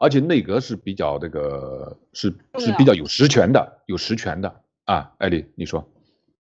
[0.00, 5.12] 而且内阁是比较这个是是比较有实权的，有实权的啊。
[5.18, 5.86] 艾丽，你说。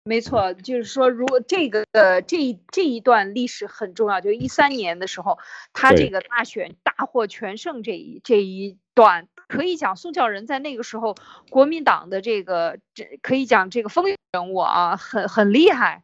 [0.03, 5.39] 没错，就是说，如果这个呃这这一段历史很重要，就一三年的时候，
[5.73, 11.15] 他这个大选大获全胜这一这一段，可以讲宋教仁在那个时候
[11.51, 16.03] 国民党的这个这可以讲这个风云人物啊，很很厉害。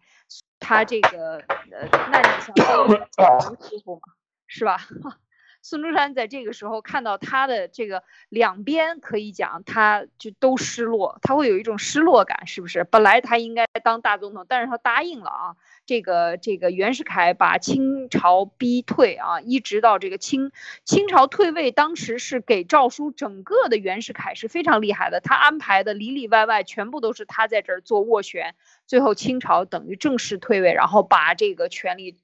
[0.58, 1.36] 他这个
[1.70, 4.00] 呃，那你像王师傅嘛，
[4.46, 4.86] 是吧？
[5.66, 12.84] 孙中山在这个时候看到他的这个两边，可以讲他就都失落，他会有一种失落感，是不是？
[12.84, 15.56] 本来他应该当大总统，但是他答应了啊。
[15.84, 20.52] 这个这个袁世凯把清朝逼退啊，一直到这个清
[20.84, 28.54] 清朝退位，当时是给诏书，整个的袁世凯是非常厉害的，他安排的里里外外全部都是他在这儿做斡旋，
[28.86, 32.16] 最后清朝等于正式退位，然后把这个权力。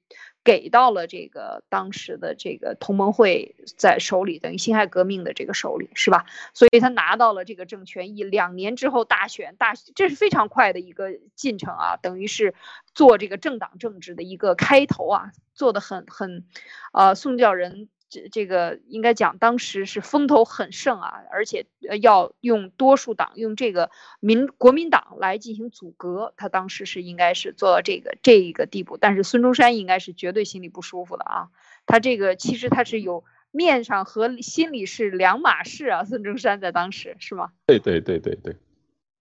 [0.43, 6.25] 给到了这个当时的这个同盟会在手里，等于辛亥革命的这个手里，是吧？
[6.53, 12.53] 所以他拿到了这个政权，一两年之后大选，大这是非常快的一个进程啊，等于是
[12.93, 16.45] 做这个政党政治的一个开头啊，做的很很，
[16.91, 21.65] 呃，宋教仁这这个应该讲当时是风头很盛啊，而且
[21.99, 23.89] 要用多数党用这个
[24.19, 28.97] 民国民党来进行阻隔，他当时是应该是做到这个这一个地步。
[28.97, 31.49] 但是孙中山应该是绝对心里不舒服的啊，
[31.87, 36.03] 他这个其实他是有面上和心里是两码事啊。
[36.03, 37.51] 孙中山在当时是吗？
[37.65, 38.55] 对对对对对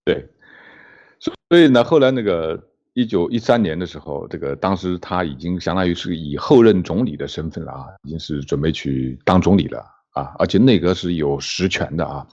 [0.05, 0.29] 对，
[1.19, 2.69] 所以呢，后来那个。
[2.95, 9.81] 一九一三年的时候，这个当时他已经相当于是以后任总理的身份了啊，已经是准备去当总理了
[10.11, 12.27] 啊，而且内阁是有实权的啊。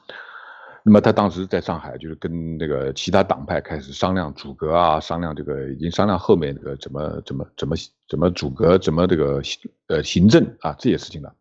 [0.84, 7.76] 那么他当时在上海，就是跟那个其他党派开始商量组阁啊，商量这个已经商量后面这个怎么怎么怎么
[8.10, 9.41] 怎么组阁，怎么这个
[9.88, 11.34] 呃行政啊这些事情了。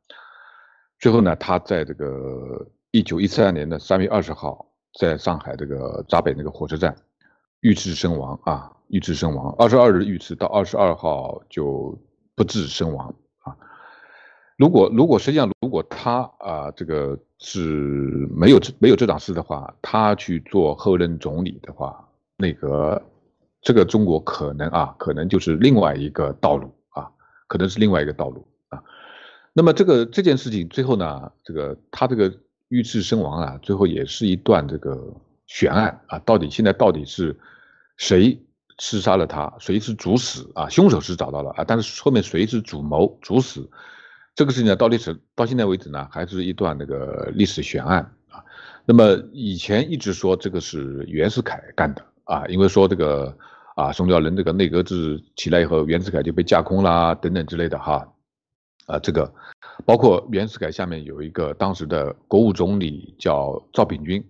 [1.01, 4.65] 最后呢，他在这个一九一三年的三月二十号，
[4.99, 6.95] 在上海这个闸北那个火车站
[7.61, 8.71] 遇刺身亡啊。
[8.89, 11.99] 遇刺身亡，二十二日遇刺，到二十二号就
[12.35, 13.57] 不治身亡啊。
[14.57, 17.61] 如果如果实际上如果他啊这个是
[18.35, 23.01] 没有没有这档事的话，他去做后任总理的话，那个
[23.61, 27.11] 这个中国可能啊可能就是另外一个道路啊，
[27.47, 28.83] 可能是另外一个道路啊。
[29.53, 32.33] 那么这个这件事情最后呢，这个他这个
[32.69, 35.15] 遇刺身亡啊，最后也是一段这个
[35.47, 37.39] 悬案啊，到底现在到底是
[37.97, 38.41] 谁？
[38.79, 40.69] 刺杀了他，谁是主使啊？
[40.69, 43.69] 凶手是找到了啊，但是后面谁是主谋、主使？
[44.35, 48.01] 这个事情呢，到底是到现在为止呢，还是一段那个历史悬案
[48.31, 48.39] 啊。
[48.85, 53.37] 那么以前一直说这个是袁世凯干的啊，因为说这个
[53.75, 58.07] 啊，宋教仁这个内阁制起来以后，袁世凯就被架空啦，等等之类的哈。
[58.87, 59.31] 啊，这个
[59.85, 64.25] 包括袁世凯下面有一个当时的国务总理叫赵秉钧。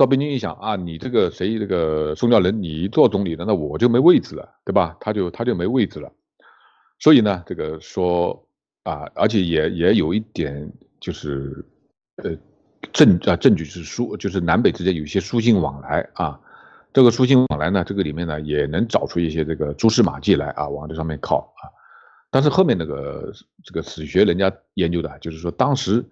[0.00, 4.96] 赵北京一想啊，你这个谁这个宋教仁，你做总理的，那我就没位置了，对吧？
[4.98, 6.10] 他就他就没位置了。
[6.98, 8.48] 所以呢，这个说
[8.82, 11.62] 啊，而且也也有一点就是，
[12.16, 12.34] 呃，
[12.94, 16.40] 证啊证据是书，就是南北之间有一些书信往来啊。
[16.94, 21.68] 这个书信往来呢，这个里面呢也能找出一些这个蛛丝马迹来啊，往这上面靠啊。
[22.30, 23.30] 但是后面那个
[23.62, 26.02] 这个史学人家研究的，就是说当时。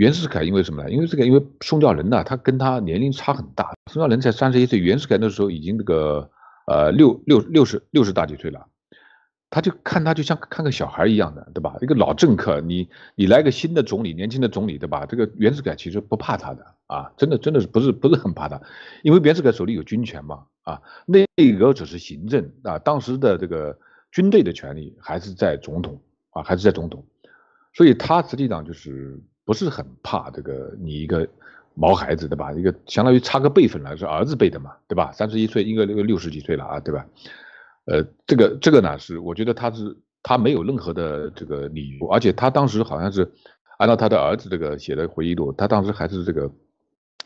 [0.00, 0.90] 袁世凯因为什么呢？
[0.90, 3.74] 因为这个，因为宋教仁呢，他跟他年龄差很大。
[3.92, 6.30] 宋教仁才三十一岁，袁世凯那时候已经这个
[6.66, 8.66] 呃六六六十六十大几岁了，
[9.50, 11.76] 他就看他就像看个小孩一样的，对吧？
[11.82, 15.04] 一个老政客，你你来个新的总理，年轻的总理，对吧？
[15.04, 18.58] 这个袁世凯其实不怕他的啊，真的真的是不是不是很怕他，
[19.02, 21.26] 因为袁世凯手里有军权嘛啊，内
[21.58, 23.78] 阁只是行政啊，当时的这个
[24.10, 27.04] 军队的权力还是在总统啊，还是在总统，
[27.74, 29.20] 所以他实际上就是。
[29.50, 31.26] 不是很怕这个你一个
[31.74, 32.52] 毛孩子对吧？
[32.52, 35.10] 一个相当于差个辈分了，是儿子辈的嘛，对吧？
[35.10, 37.04] 三十一岁，应该六六十几岁了啊，对吧？
[37.86, 43.28] 呃，这个这个呢是，我觉得他是他没有任何的这个理由，而且他当时好像是
[43.78, 46.48] 按照他的儿子这个写的回忆录，他当时还是这个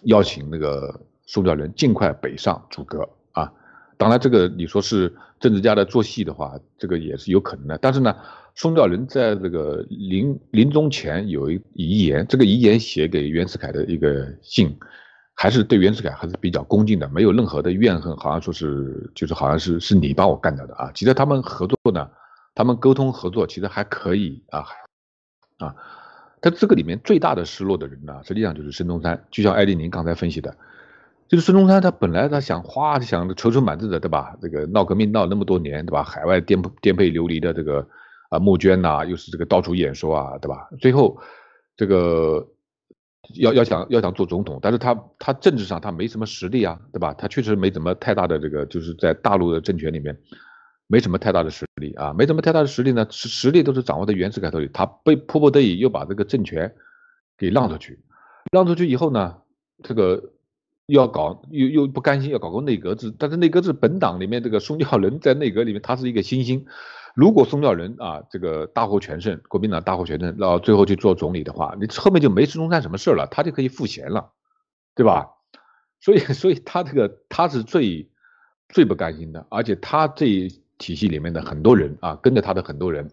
[0.05, 3.53] 邀请那个宋教仁尽快北上阻隔啊。
[3.99, 8.17] 当然这个你说是政治家的做戏的话，这个也是有可能的，但是呢。
[8.55, 14.79] 宋教仁在这个临临终前有一遗言，这个遗言写给袁世凯的一个信，
[15.35, 20.89] 还是对袁世凯还是比较恭敬的，没有任何的怨恨，好像说是就是好像是是你把我干掉的啊。
[20.95, 22.09] 其实他们合作呢，
[22.55, 24.65] 他们沟通合作其实还可以啊，
[25.59, 25.75] 啊，
[26.41, 30.57] 但这个里面最大的失落的人呢，实际上就是孙中山，就像艾丽宁刚才分析的，
[31.27, 34.37] 就是孙中山他本来他想哗想踌躇满志的，对吧？
[34.41, 36.05] 这个闹革命闹那么多年，对吧？
[36.05, 37.85] 海外颠颠沛流离的这个。
[38.35, 40.69] 啊，募捐呐，又是这个到处演说啊，对吧？
[40.81, 41.21] 最后，
[41.77, 42.47] 这个
[43.37, 47.15] 要要想要想做总统，但是他他政治上他没什么实力啊，对吧？
[47.15, 50.19] 他确实没怎么太大的这个，就是在大陆的政权里面，
[50.89, 56.75] 没什么太大的实力啊，没什么太大的实力呢，实实力都是掌握在袁世凯手里，他被迫不得已又把这个政权
[57.39, 58.01] 给让出去，
[58.51, 59.37] 让出去以后呢，
[59.83, 60.33] 这个
[60.87, 66.67] 要搞又又不甘心要搞个内阁制，但是内阁制本党里面这个 宋教仁在内阁里面他是一个新星。
[67.15, 74.33] 如果宋教仁啊，这个大获全胜，国民党大获全胜，然后最后去做总理的话，你后面就没孙中山什么事了，他就可以赋闲了，
[74.97, 75.31] 对吧？
[76.01, 78.11] 所以， 所以他这个他是最
[78.69, 83.09] 最不甘心的，而且他这一体系里面的很多人啊，跟着他的很多人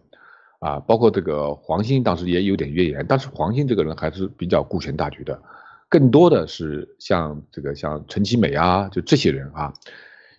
[0.58, 5.40] 啊，包括这个黄兴当时也有点怨言，但是黄兴这个人还是比较顾全大局的，
[5.88, 9.72] 更多的是像这个像陈其美啊，就这些人啊，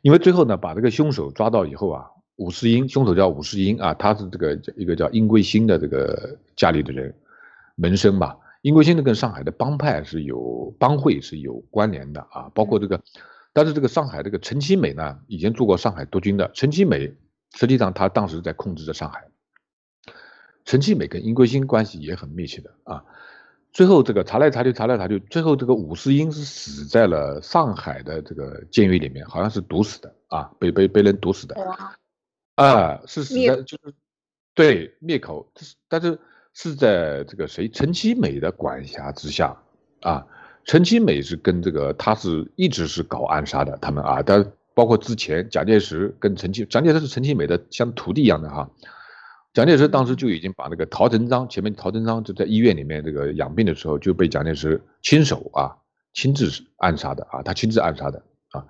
[0.02, 2.10] 因为最后呢，把这个凶手抓到以后啊。
[2.38, 7.14] 武世英，凶手叫武世英啊，他是这个一个叫殷桂兴的这个家里的人，
[7.76, 8.38] 门生吧。
[8.62, 13.02] 殷桂兴呢跟上海的帮派是有帮会是有关联的啊，包括这个，
[13.52, 16.50] 但是这个上海这个陈其美呢，以前做过上海督军的。
[16.54, 17.14] 陈其美
[17.54, 19.26] 实际上他当时在控制着上海，
[20.66, 23.04] 陈其美跟殷桂新关系也很密切的啊。
[23.74, 31.56] 最后这个查来查去，查来查去，最后这个武世英是死在了上海的这个监狱里面，好像是毒死的啊，被被被人毒死的。
[32.56, 33.94] 啊，是死在就是
[34.54, 35.52] 对灭口，
[35.88, 36.20] 但是
[36.54, 39.58] 是在这个谁陈其美的管辖之下
[40.02, 40.26] 啊。
[40.66, 48.70] 陈其美是跟这个他是一直是搞暗杀的，他们啊，但包括之前蒋介石跟陈其蒋介石是陈其美的像徒弟一样的哈。
[49.54, 55.76] 蒋介石当时就已经把那个陶成章，前面陶成章就在医院里面这个养病的时候就被蒋介石亲手啊
[56.14, 58.66] 亲自暗杀的啊，他亲自暗杀的啊，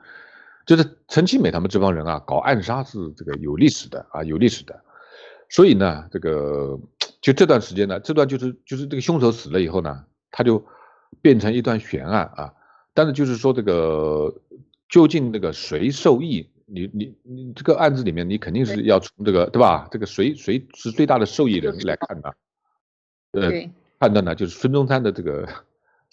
[0.65, 4.83] 就是陈其美他们这帮人啊搞暗杀是这个有历史的啊有历史的，
[5.49, 6.79] 所以呢这个
[7.21, 10.65] 就这段时间呢这段就是就是这个凶手死了以后呢他就
[11.21, 12.53] 变成一段悬案啊，
[12.93, 14.33] 但是就是说这个
[14.89, 16.49] 究竟那个谁受益？
[16.65, 19.87] 你你你这个案子里面，你肯定是要从这个对吧？
[19.91, 22.35] 这个谁谁是最大的受益人来看的？
[23.33, 23.51] 呃，
[23.99, 25.47] 判断呢，就是孙中山的这个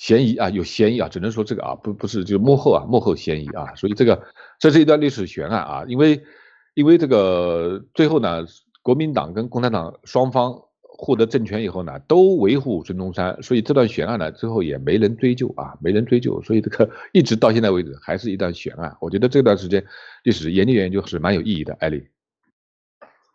[0.00, 4.24] 嫌疑啊，有嫌疑啊，只能说这个啊，不不是就是幕后啊，幕后嫌疑啊，所以这个
[4.58, 6.22] 这是一段历史悬案啊，因为
[6.72, 8.46] 因为这个最后呢，
[8.82, 10.62] 国民党跟共产党双方。
[11.02, 18.94] 获得政权以后呢，都维护孙中山，所以这段悬案呢，最后也没人追究啊，没人追究，所以这个一直到现在为止还是一段悬案。
[19.00, 19.82] 我觉得这段时间
[20.24, 22.06] 历史研究研究是蛮有意义的，艾丽。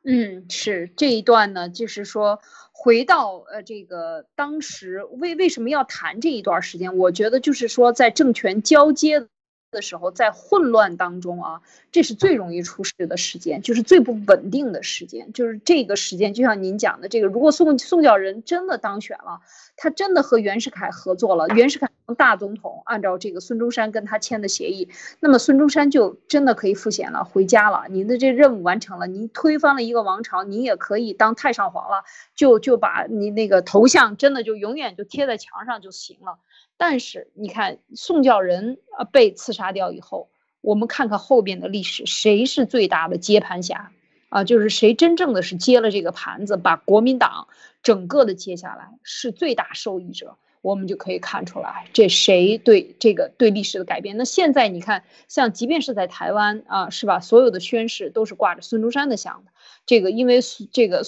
[0.03, 2.39] 嗯，是这一段呢，就是说
[2.77, 6.97] 回到呃这个当时为为什么要谈这一段时间？
[6.97, 9.27] 我觉得就是说在政权交接。
[9.75, 11.61] 的时候，在混乱当中啊，
[11.91, 16.33] 这是最容易出事的时间，就是最不稳定的时间，就是这个时间。
[16.33, 19.41] 就像您讲的，这个如果宋宋教仁真的当选了，
[19.77, 27.85] 他真的和袁世凯合作了，袁世凯当大总统，按照这个孙中山跟他签的协议，那么孙中山就真的可以赋闲了，回家了。
[27.89, 32.03] 您的这任务完成了，您推翻了一个王朝，您也可以当太上皇了，
[32.35, 36.39] 就就把你那个头像真的就永远就贴在墙上就行了。
[36.77, 40.29] 但是你看，宋教仁啊被刺杀掉以后，
[40.61, 43.91] 我们看看后边的历史，谁是最大的接盘侠
[44.29, 44.43] 啊？
[44.43, 47.47] 就是谁真正的是接了这个盘子，把国民党
[47.83, 50.37] 整个的接下来，是最大受益者。
[50.61, 54.17] 我们就可以看出来，这谁对这个对历史的改变？
[54.17, 57.19] 那现在你看，像即便是在台湾啊，是吧？
[57.19, 59.51] 所有的宣誓都是挂着孙中山的像的。
[59.85, 60.39] 这个因为
[60.71, 61.03] 这个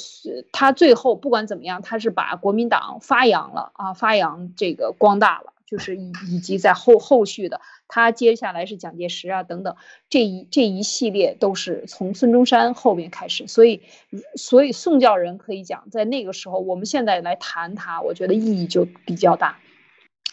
[0.52, 5.54] 他最后不管怎么样，他是把国民党发扬了啊，发扬这个光大了。
[5.68, 7.60] 就是以以及在后后续的，
[7.90, 9.76] 他接下来是蒋介石啊等等，
[10.10, 13.82] 这一这一系列都是从孙中山后面开始，所以
[14.36, 19.60] 所以宋教仁可以讲，在那个时候，我们现在来谈他，我觉得意义就比较大，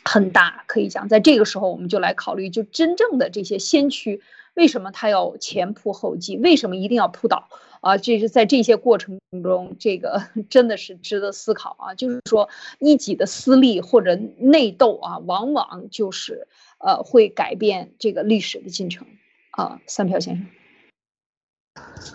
[0.05, 4.23] 很大，可以讲，在这个时候我们就来考虑，就真正的这些先驱，
[4.55, 7.49] 为什么他要前仆后继，为什么一定要扑倒？
[7.81, 11.95] 啊，这是在这些过程中，这个 真的是值得思考啊。
[11.95, 12.49] 就是说，
[12.79, 16.49] 一己的私利或者内斗啊，往往就是
[16.79, 19.07] 呃会改变这个历史的进程
[19.51, 19.81] 啊。
[19.87, 20.47] 三票先生，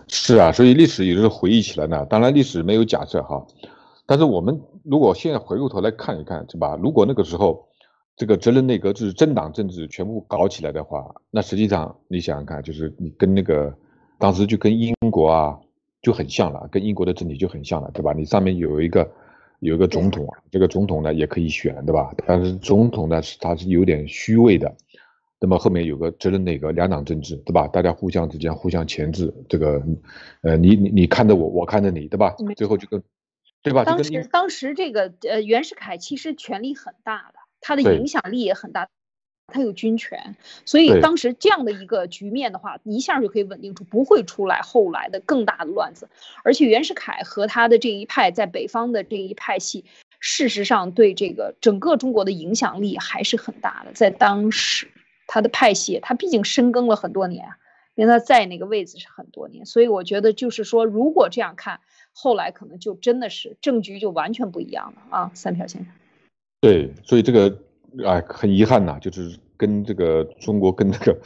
[0.07, 2.03] 是啊，所以历史也是回忆起来呢。
[2.05, 3.45] 当然，历史没有假设哈，
[4.07, 6.75] 但是我们如果现在回过头来看一看，是吧？
[6.81, 7.68] 如果那个时候
[8.19, 13.73] 这个责任内阁制政党政治全部搞起来的话，那实际上你想想看，就是你跟那个。
[14.21, 15.57] 当时就跟英国啊
[16.01, 18.11] 就很像了，跟英国的政体就很像了，对吧？
[18.11, 19.09] 你上面有一个
[19.61, 22.13] 有一个总统，这个总统呢也可以选，对吧？
[22.27, 24.75] 但是总统呢是他是有点虚位的，
[25.39, 27.65] 那么后面有个责任内阁两党政治，对吧？
[27.69, 29.81] 大家互相之间互相钳制，这个
[30.41, 32.35] 呃你你你看着我，我看着你，对吧？
[32.57, 33.01] 最后就跟
[33.63, 33.85] 对吧？
[33.85, 38.87] 当时当时这个呃袁世凯其实权力很大的，他的影响力也很大。
[39.51, 46.07] 他有军权，所以当时这样的一个局面的话，一下就可以稳定住，不会出来后来的更大的乱子。
[46.43, 49.85] 而且袁世凯和他的这一派在北方的这一派系，
[50.19, 53.91] 事实上对这个整个中国的影响力还是很大的。
[53.93, 54.87] 在当时，
[55.25, 57.47] 他的派系他毕竟深耕了很多年，
[57.95, 61.79] 因为他在那个位置是很多年，所以我觉得就是说，如果这样看，
[62.13, 65.31] 后来可能就真的是政局就完全不一样了啊。
[65.33, 65.91] 三条先生，
[66.61, 67.57] 对，所以这个。
[68.05, 71.19] 哎，很遗憾呐，就是跟这个中国跟那个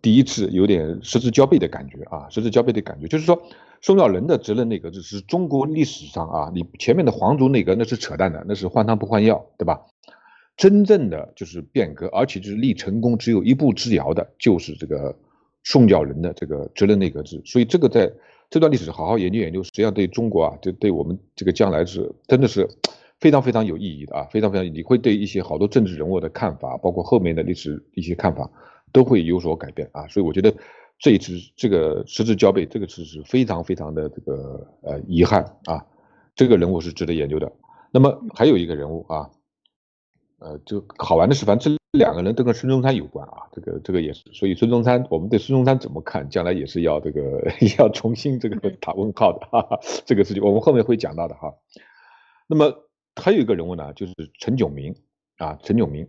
[0.00, 3.06] 第一次有点失之交臂的感觉啊，失之交臂的感觉。
[3.06, 3.38] 就是说，
[3.82, 9.78] 宋教仁的责任内阁制是中国历史上啊，你前面的皇族内阁那是扯淡的，那是换汤不换药，对吧？
[10.56, 15.14] 真正的就是变革，而且就是离成功只有一步之遥的，就是这个
[15.64, 17.42] 宋教仁的这个责任内阁制。
[17.44, 18.10] 所以这个在
[18.48, 22.66] 这段历史好好研究研究，实际上对中国啊，就对我们这个将来是真的是。
[23.20, 28.50] 非常非常有意义的啊，非常非常，你会对一些好多政治人物的看法，包括后面的历史一些看法，
[28.92, 30.06] 都会有所改变啊。
[30.08, 30.54] 所以我觉得
[30.98, 35.84] 这一次这个失之交臂，这个事是非常非常的这个呃遗憾啊。
[36.34, 37.52] 这个人物是值得研究的。
[37.92, 39.30] 那么还有一个人物啊，
[40.38, 44.24] 呃，就好玩的是，反正这两个人都跟孙中山有关啊，这个这个也是。
[44.32, 47.46] 所以孙中山，我们对孙中山怎么看，将来也是要这个
[47.78, 51.52] 要重新这个打问号的哈，这个事情我们后面会讲到的哈。
[52.46, 52.72] 那么
[53.16, 54.94] 还有一个人物呢，就是陈炯明
[55.38, 56.06] 啊，陈炯明。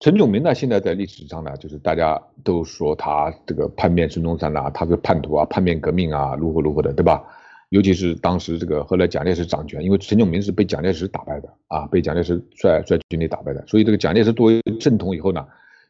[0.00, 7.24] 陈炯明呢，现在在历史上呢，就是大家都说他这个叛变孙中山呐，他是叛徒啊，叛变革命啊，如何如何的，对吧？
[7.70, 15.44] 尤其是当时这个后来蒋介石掌权，因为陈炯明是被蒋介石打败的啊，被蒋介石率率军队打败的，所以这个蒋介石作为正统以后呢，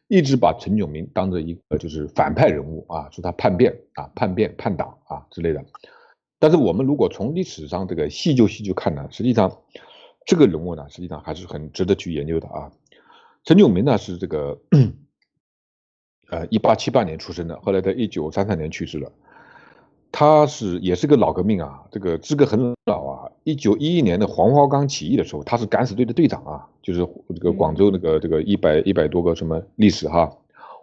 [0.07, 5.63] 一直把陈炯明当做一个就是反派人物啊，说他叛变啊，叛变叛党啊之类的。
[6.39, 9.51] 但是我们如果从历史上这个细究细究看呢，实际上
[10.25, 12.71] 这个人物呢，实际上还是很值得去研究的啊。
[13.43, 14.59] 陈炯明呢是这个，
[16.29, 19.11] 呃，一八七八年出生的，后来在一九三三年去世了。
[20.11, 23.31] 他是也是个老革命啊，这个资格很老啊。
[23.43, 27.05] 一九一一年的黄花岗起义的时候，他是敢死队的队长啊，就是
[27.35, 30.31] 这个广州那个这个一百一百多个什么历史哈，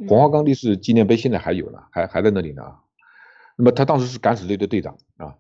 [0.06, 2.62] 黄花岗烈士纪念碑现在还有呢，还还在那里呢。
[3.56, 5.34] 那么他当时是敢死队的队长啊，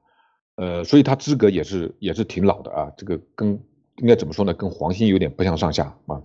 [0.56, 3.62] 呃，所以他资格也是也是挺老的啊，这个跟
[3.98, 6.22] 应该怎么说呢，跟黄兴有点不相上下啊。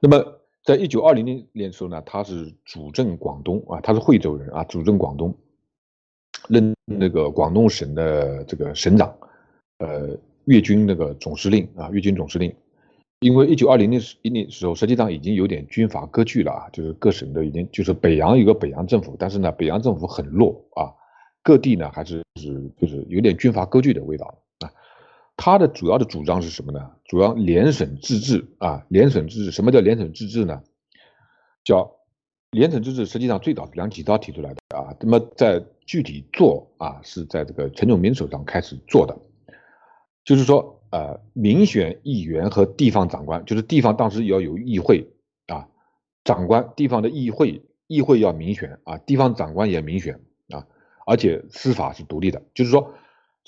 [0.00, 5.34] 那么，在一九二零年年时候呢，他是主政广东啊，他是惠州人啊，主政广东，
[6.48, 9.14] 任那个广东省的这个省长，
[9.78, 12.54] 呃，粤军那个总司令啊，粤军总司令。
[13.20, 20.94] 因为一九二零年一年时候，实际上已经有点军阀割据了啊，就是各省都已经就是北洋有个北洋政府，但是呢，北洋政府很弱啊，
[21.42, 24.38] 各地呢还是是就是有点军阀割据的味道。
[25.38, 26.90] 他的主要的主张是什么呢？
[27.04, 29.52] 主要联省自治啊，联省自治。
[29.52, 30.60] 什么叫联省自治呢？
[31.62, 31.96] 叫
[32.50, 34.96] 联省自治，实际上最早是梁启超提出来的啊。
[35.00, 39.16] 那么在具体做啊，是在这个陈炯明手上开始做的。
[40.24, 45.08] 就是说，呃，民选议员和地方长官，就是地方当时要有议会
[45.46, 45.68] 啊，
[46.24, 50.20] 长官地方的议会，议会要民选啊，地方长官也民选
[50.50, 50.66] 啊，
[51.06, 52.92] 而且司法是独立的，就是说。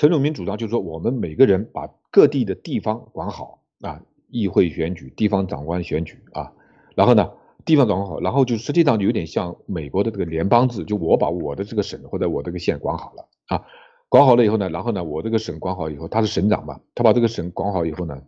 [0.01, 6.55] 陈炯明主张就是说，我们每个人把各地的地方管好啊，议会选举、地方长官选举啊，
[6.95, 7.31] 然后呢，
[7.67, 13.67] 地方管好，然后就实际上就有点像美国的这个联邦制，就我把我的这个省或者我这个县管好了啊，
[14.09, 18.23] 管好了以后呢，然后呢，我这个省管好以后，他是省长嘛，他把这个省管好以后呢，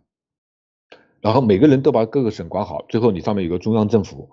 [1.21, 4.29] 然后每个人都把各个省管好，最后你上面有个中央政府，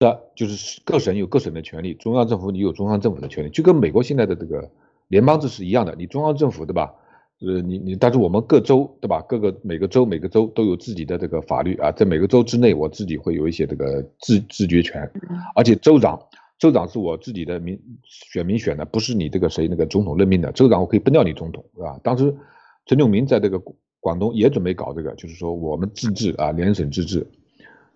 [0.00, 4.68] 的就是各省有各省的权利，中央政府你有中央政府的权利，就跟美国现在的这个。
[5.10, 6.94] 联邦制是一样的，你中央政府对吧？
[7.40, 9.20] 呃，你你，但是我们各州对吧？
[9.22, 15.10] 各个每个州每个州都有自己的这个法律啊，在每个州之内，我自己会有一些这个自自决权，
[15.54, 16.20] 而且州长
[16.58, 21.98] 州长是我自己的民选民选的，不是你这个谁那个总统任命的，州长我可以不掉你总统，是吧？
[22.04, 22.36] 当时
[22.86, 23.60] 陈炯明在这个
[23.98, 27.26] 广东也准备搞这个，就是说我们自治啊，联省自治，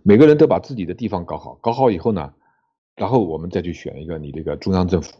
[0.03, 2.33] 每个人都把自己的地方搞好，搞好以后呢，
[2.97, 5.13] 然后我们再去选一个你这个中央政府。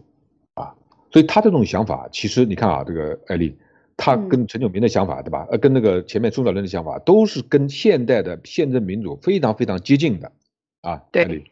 [1.15, 3.57] 所以他这种想法，其实你看啊，这个艾丽，
[3.97, 5.47] 他跟陈炯明的想法，对吧？
[5.49, 10.33] 呃，跟那个前面宋小人的想法，都是跟现代的宪政民主非常非常接近的，
[10.81, 11.45] 啊，对。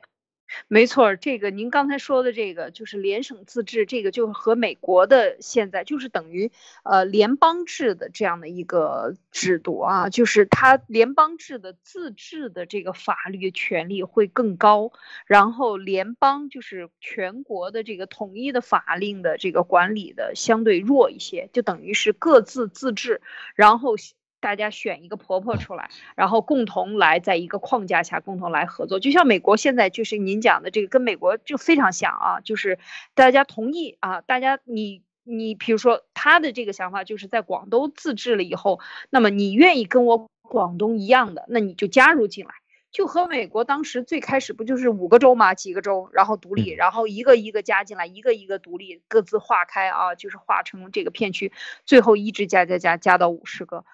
[0.68, 6.50] 没错，这个您刚才说的这个就是联省自治，这个就和美国的现在就是等于
[6.82, 14.92] 呃联邦制的这样的一个制度啊，就是它联邦制的自治的这个法律权力会更高，
[15.26, 23.20] 然后联邦就是全国的这个统一的法令的这个管理的相对弱一些，就等于是各自自治，
[23.55, 23.96] 然后。
[24.43, 32.80] 大家选一个婆婆出来，然后共同来在一个框架下共同来合作，就像美国现在就是您讲的这个，跟美国就非常像啊，就是
[33.14, 38.80] 大家同意啊，大家你你比如说他的这个想法就是在广东自治了以后，
[39.11, 42.51] 那么你愿意跟我广东一样的，那你就加入进来，
[42.90, 51.53] 就和美国当时最开始不就是五个州嘛，几个州，然后独立，然后一个一个加进来，一个一个独立，各自划开啊，就是划成这个片区，
[51.86, 53.84] 最后一直加加加加到五十个。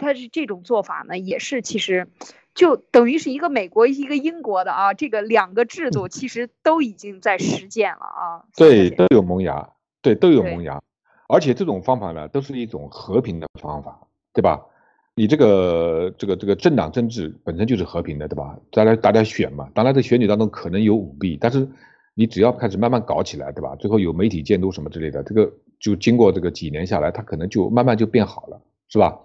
[0.00, 2.08] 他是这种做法呢，也是其实
[2.54, 8.44] 就等于是一个美国一个英国的啊，这个两个制度其实都已经在实践了啊。
[8.56, 9.70] 对，都有萌芽，
[10.02, 10.82] 对，都有萌芽，
[11.28, 14.00] 而且这种方法呢，都是一种和平的方法，
[14.32, 14.66] 对吧？
[15.14, 18.56] 你这个这个这个政党政治本身就是和平的，对吧？
[18.72, 21.68] 大家大家选嘛，当然在选举当中可能有舞弊，但是
[22.14, 23.76] 你只要开始慢慢搞起来，对吧？
[23.76, 29.18] 最后有媒体监督什么之类的，这个就经过这个几年下来，它可能就慢慢就变好了，是吧？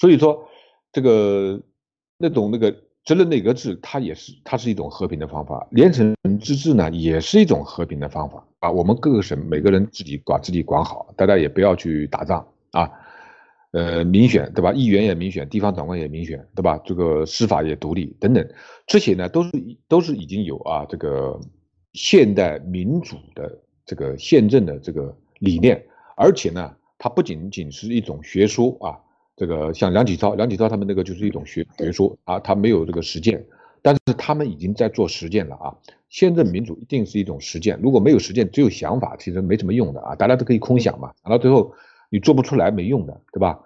[0.00, 0.48] 所以说，
[0.92, 1.60] 这个
[2.16, 2.74] 那种那个
[3.04, 8.70] 责任内阁制，它也是它是一种和平的方法；连城自治呢，也是一种和平的方法啊。
[8.70, 12.90] 我们各个省每个人自己管自己管好，大家也不要去打仗啊。
[13.72, 14.72] 呃，民选对吧？
[14.72, 16.80] 议员也民选，地方长官也民选，对吧？
[16.82, 18.48] 这个司法也独立等等，
[18.86, 19.50] 这些呢都是
[19.86, 21.38] 都是已经有啊这个
[21.92, 25.84] 现代民主的这个宪政的这个理念，
[26.16, 28.98] 而且呢，它不仅仅是一种学说啊，
[29.40, 33.42] 这个像梁启超、梁启超他们那个就是一种学学说啊，他没有这个实践，
[33.80, 35.74] 但是他们已经在做实践了啊。
[36.10, 41.74] 宪政民主一定是一种实践，如果没有实践，只有想法，其实没什么用的啊，大家都可以空想嘛，想到最后。
[42.12, 43.60] 你做不出来没用的，对吧？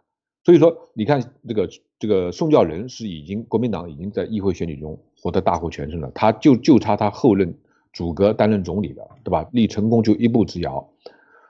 [0.45, 1.67] 所以说，你看这个
[1.99, 7.55] 这个宋教仁是已经国民党已经在议会选举中获得大获全胜了，他就就差他后任
[7.91, 9.49] 主阁担任总理了，对吧？
[9.51, 10.87] 离成功就一步之遥。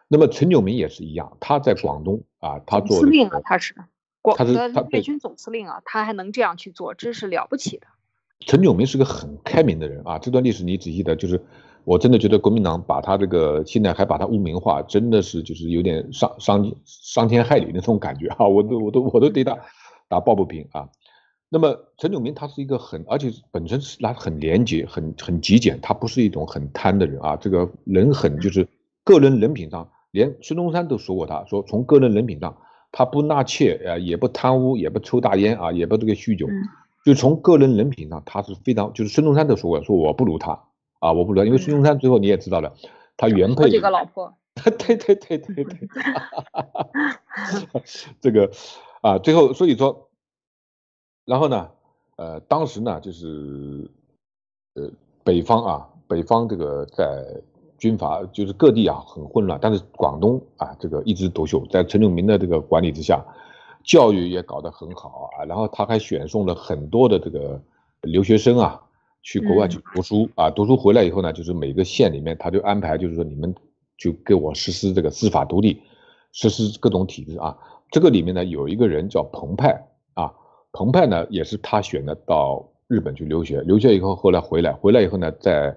[0.06, 3.74] 那么陈炯明也是一样，他在广东啊，他做司令啊，他是
[4.24, 7.86] 广的粤军总司令啊，他还能这样去做，真是了不起的。
[8.40, 11.38] 陈炯明是个很开明的人啊，这段历史你仔细的，就是。
[11.86, 18.48] 我真的觉得国民党把他这个现在还把他污名化，真的是就是有点伤伤伤天害理那种感觉啊！
[18.48, 19.54] 我都我都我都对他
[20.08, 20.88] 打抱不平啊。
[21.50, 27.36] 那么陈炯明他是一个很，而且本身是他很廉洁、很很极简，他不是一种很贪的人啊。
[27.36, 28.66] 这个人很就是
[29.04, 32.56] 个人人品上，连孙中山都说过，他说从个人人品上，
[32.96, 36.46] 他不纳妾啊，也不贪污，也不抽大烟啊，也不这个酗酒，
[37.04, 40.52] 就从个人人品上，他是非常就是孙中山都说过，说我不如他。
[41.00, 42.72] 啊，我不如他，因为孙中山最后你也知道了，
[43.16, 45.88] 他原配几个老婆， 对对对对对，
[48.22, 48.48] 这个
[49.02, 50.08] 啊，最后所以说，
[51.24, 51.68] 然后呢，
[52.14, 53.90] 呃，当时呢就是
[54.74, 54.88] 呃
[55.24, 57.42] 北方啊，北方这个在
[57.78, 63.24] 军阀就是各地啊很混乱，但是广东啊这个一枝独秀，在陈炯明的这个管理之下，
[63.82, 67.60] 教育也搞得很好啊，然后他还选送了很多的这个
[68.02, 68.80] 留学生啊。
[69.26, 73.54] 去国外去读书啊，读书回来以后呢，就是每个县里面他就安排，就是说你们
[73.96, 75.80] 就给我实施这个司法独立，
[76.32, 77.56] 实施各种体制啊。
[77.90, 80.30] 这个里面呢有一个人叫彭湃啊，
[80.72, 85.74] 彭湃呢也是他选的到日本去留学，留学以后后来回来，回来以后呢在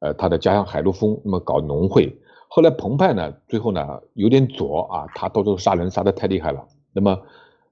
[0.00, 2.14] 呃他的家乡海陆丰那么搞农会。
[2.48, 7.18] 后来彭湃呢最后呢有点左啊，他到处杀人杀的太厉害了，那么。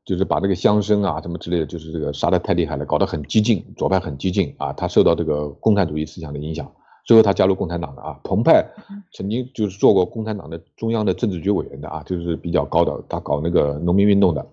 [0.05, 4.73] 就是把这个乡绅啊什么之类的，就是这个杀的太厉害了，搞得很激进，左派很激进啊。
[4.73, 6.73] 他受到这个共产主义思想的影响，
[7.05, 8.19] 最后他加入共产党的啊。
[8.25, 8.67] 彭湃
[9.13, 14.47] 曾经就是做过共产党的中央的政治局委员的啊，就是比较高的，他搞那个农民运动的。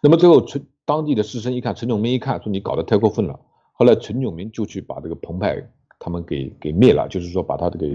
[0.00, 3.40] 那么最后陈当地的士绅一看，陈炯明一看说你搞得太过分了，
[3.72, 5.68] 后来陈炯明就去把这个彭湃
[6.00, 7.86] 他们给给灭了，就是说把他这个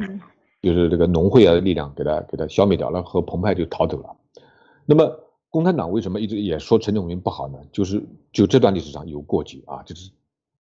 [0.61, 4.15] 就是这个农会啊的力量给他给他消灭掉了，和彭湃就逃走了。
[4.85, 5.19] 那么。
[5.51, 7.57] 共产党为什么一直也说陈炯明不好呢？
[7.71, 8.03] 就是
[8.33, 10.11] 就这段历史上有过节啊，就是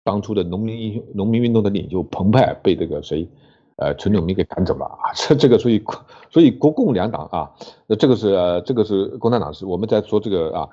[0.04, 3.28] 当初的农民英雄、农民运动的领袖彭湃被这个谁，
[3.74, 5.10] 呃，陈炯明给赶走了啊。
[5.16, 5.82] 这 这个所以
[6.30, 7.52] 所以国共两党啊，
[7.88, 10.68] 那这个是这个是共产党是我们在说这个啊，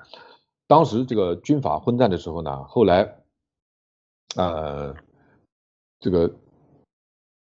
[0.68, 3.16] 当时这个军阀混战的时候呢，后来
[4.36, 4.94] 呃
[5.98, 6.32] 这个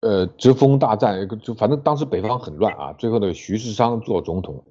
[0.01, 4.65] 呃直封大战，就反正当时北方很乱啊，最后那个徐世昌做总统，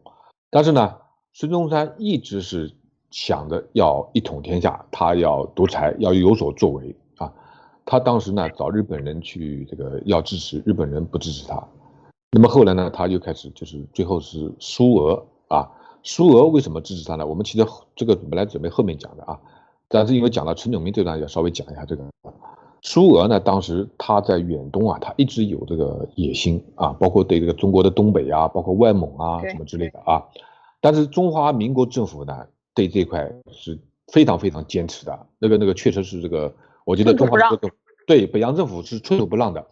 [0.49, 0.95] 但是呢。
[1.37, 2.71] 孙中山一直是
[3.11, 7.29] 想着要一统天下，他要独裁，要有所作为啊。
[7.83, 11.61] 他当时呢找日本人去这个要支持，日本人不支持他。
[12.31, 15.69] 那么后来呢，他就开始就是最后是苏俄啊。
[16.03, 17.27] 苏俄为什么支持他呢？
[17.27, 17.67] 我们其实
[17.97, 19.37] 这个本来准备后面讲的啊，
[19.89, 22.03] 但是因为讲到陈炯明这段，要稍微讲一下这个。
[22.87, 30.23] 苏俄呢，当时他在远东啊，他一直有这个野心啊，包括对这个中国的东北啊，包括外蒙啊什么之类的啊。
[30.79, 33.75] 但是中华民国政府呢，对这块是
[34.09, 35.19] 非常非常坚持的。
[35.39, 36.53] 那个那个确实是这个，
[36.85, 37.71] 我觉得中华民国
[38.05, 39.65] 对北洋政府是寸土不让的。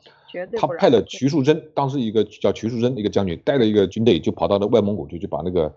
[0.58, 5.72] 他派了徐树铮，当时一个叫徐树铮一个将军，带了一个军队就跑到了外蒙古去，就把那个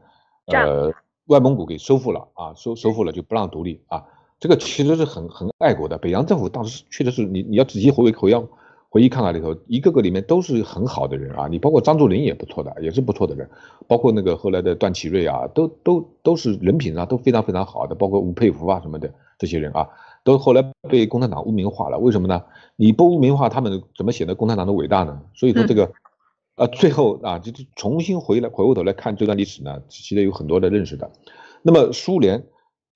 [0.46, 0.90] 呃
[1.26, 4.02] 外蒙古给收复了啊，收收复了就不让独立啊。
[4.38, 5.98] 这个其实是很很爱国的。
[5.98, 8.46] 北洋政府当时确实是你你要仔细回味回要。
[8.88, 13.46] 回忆看看里头，一个个里面都是很好的人啊，你包括张作霖也不错的，也是不错的人，
[13.86, 19.86] 包括那个后来的段祺瑞啊，都都都是人品上都非常非常好的，包括吴佩孚啊什么的这些人啊，
[20.24, 21.98] 都后来被共产党污名化了。
[21.98, 22.42] 为什么呢？
[22.76, 25.20] 你不污名化他们，怎么显得共产党的伟大呢？
[25.34, 25.92] 所以说这个，
[26.54, 31.10] 啊，最后啊，就是重新回来回过头来看这段历史呢，其实有很多的认识的。
[31.60, 32.42] 那么苏联，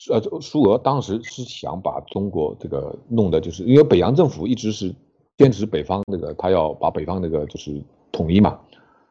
[0.09, 4.95] 呃，苏俄当时是想把中国这个弄的，就是因为北洋政府一直是。
[5.39, 7.83] 坚持北方那个，他要把北方那个就是
[8.13, 8.61] 统一嘛。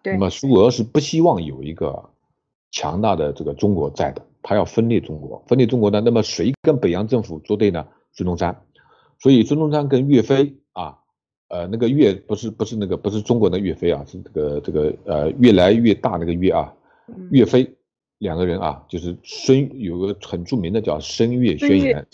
[0.04, 0.14] 对。
[0.14, 2.08] 那么苏俄是不希望有一个
[2.70, 5.44] 强大的这个中国在的，他要分裂中国。
[5.48, 7.84] 分裂中国呢，那么谁跟北洋政府作对呢？
[8.12, 8.62] 孙中山。
[9.18, 11.00] 所以孙中山跟岳飞啊，
[11.48, 16.72] 呃，那个岳不是不是那个不是中国的岳飞啊，是这个这个呃越来越大那个岳啊，
[17.32, 17.76] 岳飞
[18.20, 22.06] 两个人啊，就是孙有个很著名的叫申月宣言，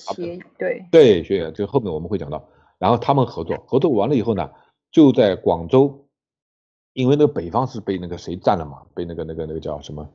[0.57, 2.43] 对对宣言，就后面我们会讲到。
[2.77, 4.49] 然后他们合作，合作完了以后呢，
[4.91, 6.07] 就在广州，
[6.93, 10.07] 因为那个北方是被那个谁占了嘛，被那个那个那个叫什么，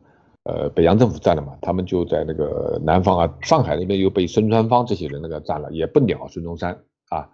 [0.44, 6.78] 呃，北洋政府占了嘛，他们就在那个南方啊，上海那边又被孙传芳这些人那个占了，也不鸟孙中山
[7.08, 7.28] 啊。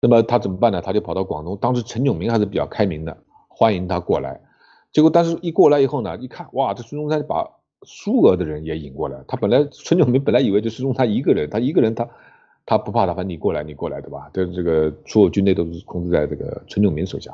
[0.00, 0.82] 那么他怎么办呢？
[0.82, 3.16] 他就跑到广东，当时陈炯明还是比较开明的，
[3.48, 4.42] 欢迎他过来。
[4.92, 7.48] 结果但是一过来以后呢，一看哇，这孙中山把
[7.86, 12.06] 苏俄的人也引过来，他本来陈炯明本来以为就是用他一个人，他一个人他。
[12.68, 14.28] 他不怕他，反正你过来，你过来，对吧？
[14.32, 17.32] 这这个所有军队都是控制在这个陈炯明手下，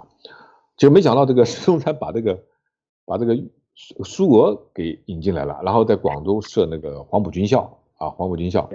[0.76, 2.38] 结果没想到这个 孙中山把这个
[3.06, 3.34] 把这个
[3.74, 8.68] 苏苏俄给引进来了，然后在广州设那个黄埔军校啊，黄埔军校。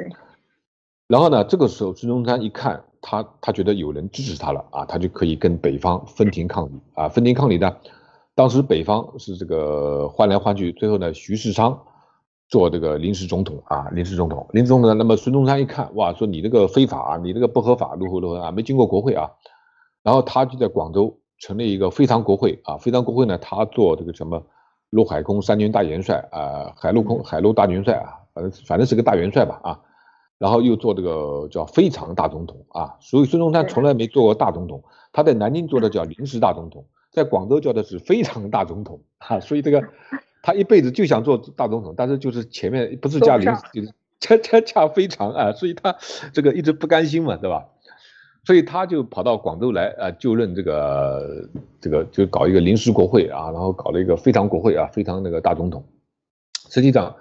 [1.07, 7.77] 然后呢，这个时候孙中山一看，他他觉得有人支持他了啊，他就可以跟北方分庭抗礼啊，分庭抗礼呢，
[8.37, 11.77] 当时北方是这个换来换去，最后呢，徐世昌。
[12.49, 14.97] 做这个临时总统啊，临时总统，临时总统。
[14.97, 19.29] 那么孙中山一看，哇，说你这个非法啊，你这个不合法，如何如何啊，没经过国会啊。
[20.01, 24.41] 然后他就在广州成立一个非常国会啊，非常国会呢，他做这个什么
[24.91, 29.81] 陆海空三军大元帅啊，海陆空海陆大元帅啊，反正反正是个大元帅吧啊。
[30.37, 34.81] 然后又做这个叫非常大总统啊，所以孙中山从来没做过大总统，
[35.11, 36.85] 他在南京做的叫临时大总统，
[37.17, 39.83] 在广州叫的是非常大总统啊，所以这个。
[40.43, 43.91] 他一辈子就想做大总统，但是就是前面不是加临，就是
[44.21, 45.97] 恰恰恰非常啊，所以他
[46.31, 47.65] 这个一直不甘心嘛，对吧？
[48.45, 51.49] 所以他就跑到广州来啊，就任这个
[51.81, 55.83] 这个就搞一个临时国会啊，然后搞了一个非常国会啊，非常那个大总统。
[56.69, 57.13] 实际上，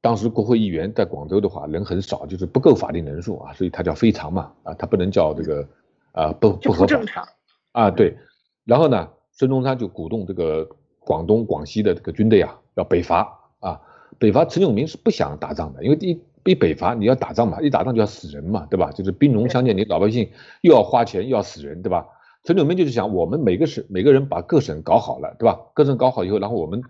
[0.00, 5.66] 当时国会议员在广州的话人很少，就是不够法定人数啊，所以他叫非常嘛啊，他不能叫这个
[6.12, 7.28] 啊不不合法
[7.72, 8.16] 啊对。
[8.64, 9.08] 然后呢，
[9.40, 10.68] 孙中山就鼓动这个。
[11.02, 13.26] 广东、广西的这个军队啊，要北伐
[13.58, 13.80] 啊！
[14.18, 18.92] 北伐，陈炯明是不想打仗的，因为第一，一北伐你要打仗嘛，一打仗就要死人嘛，对吧？
[18.92, 20.28] 就是兵戎相见，你老百姓
[20.60, 22.06] 又要花钱又要死人，对吧？
[22.44, 25.58] 陈炯明就是想，我们每个省每个人把各省搞好了，对吧？
[25.74, 26.82] 各省搞好以后，然后我们，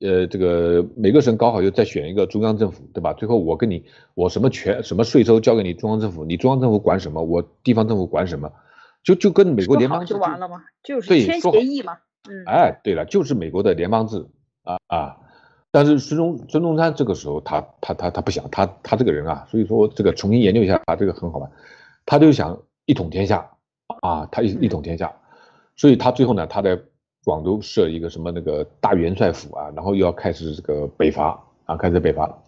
[0.00, 3.12] 呃，这个每个省搞好以后再选一个中央政府，对吧？
[3.12, 3.84] 最后我跟你，
[4.14, 8.50] 我什么权什么税收交给你中央政府，你中央政府管什么，我地方政府管什么，
[9.02, 10.64] 就就跟美国联邦就完了吗？
[10.82, 11.98] 就是签协议嘛。
[12.28, 14.26] 嗯哎，对了，就是美国的联邦制
[14.64, 15.16] 啊啊！
[15.70, 21.50] 但是孙中孙中山这个时候，他他他他不想，他他这个人啊，所以说这个重新研究一下，他这个很好玩，
[22.04, 23.48] 他就想一统天下
[24.02, 25.14] 啊，他一一统天下，
[25.76, 26.78] 所以他最后呢，他在
[27.24, 32.42] 广州设一个什么那个大元帅府啊，然后又要开始这个北伐啊，开始北伐。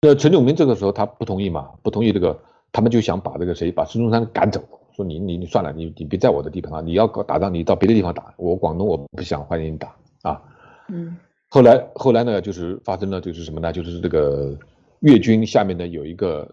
[0.00, 2.38] 那陈炯明这个时候他不同意嘛，不同意这个，
[2.70, 4.62] 他们就想把这个谁把孙中山赶走。
[4.98, 6.84] 说你你你算了，你你别在我的地盘上！
[6.84, 8.34] 你要搞打仗，你到别的地方打。
[8.36, 10.42] 我广东我不想欢迎你打啊。
[10.88, 11.16] 嗯。
[11.48, 13.72] 后来后来呢，就是发生了，就是什么呢？
[13.72, 14.58] 就是这个
[14.98, 16.52] 粤军下面呢有一个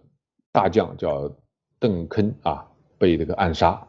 [0.52, 1.28] 大将叫
[1.80, 2.64] 邓铿啊，
[3.00, 3.82] 被这个暗杀。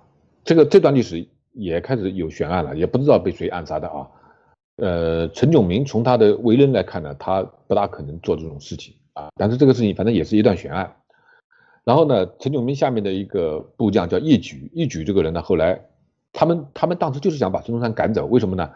[0.42, 4.08] 这个这段历史也开始有悬案了，也不知道被谁暗杀的啊。
[4.76, 9.28] 呃，陈炯明从他的为人来看呢，他不大可能做这种事情啊。
[9.36, 10.96] 但是这个事情反正也是一段悬案。
[11.86, 15.80] 然后呢，陈炯明下面的一个部将叫叶举，叶举这个人呢，后来
[16.32, 18.68] 他们他们当时就是想把孙中山赶走，为什么呢？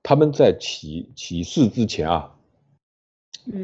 [0.00, 2.32] 他们在起起事之前啊，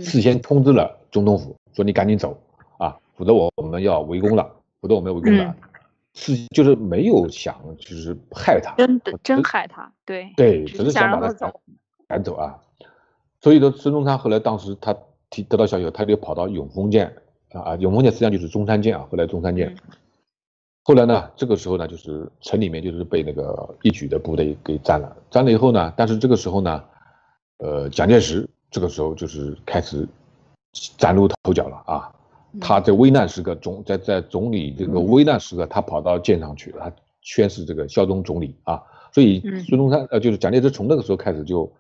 [0.01, 2.37] 事先通知了总统府，说你赶紧走
[2.77, 5.55] 啊，否则我我们要围攻了，否则我们要围攻了，
[6.15, 11.53] 是就是没有想就是害他，真的真害他，对对，只是想把他赶
[12.09, 12.59] 赶走啊。
[13.41, 14.97] 所以说孙中山后来当时他
[15.31, 17.15] 提得到消息，他就跑到永丰舰。
[17.53, 17.77] 啊啊！
[17.77, 19.75] 永丰舰实际上就是中山舰啊，后来中山舰，
[20.85, 26.85] 后来呢，这个时候呢，就是城里面就是被那个一举的部队给占了，占了以后呢，但是这个时候呢，
[27.59, 30.07] 呃，蒋介石这个时候就是开始
[30.97, 32.13] 崭露头角了啊，
[32.61, 36.93] 他在危难时刻总在在总理这个危难时刻，他跑到舰上去，他
[37.23, 38.83] 宣誓这个效忠总理啊，
[39.13, 41.71] 所以孙中山呃就是蒋介石从那个时候开始就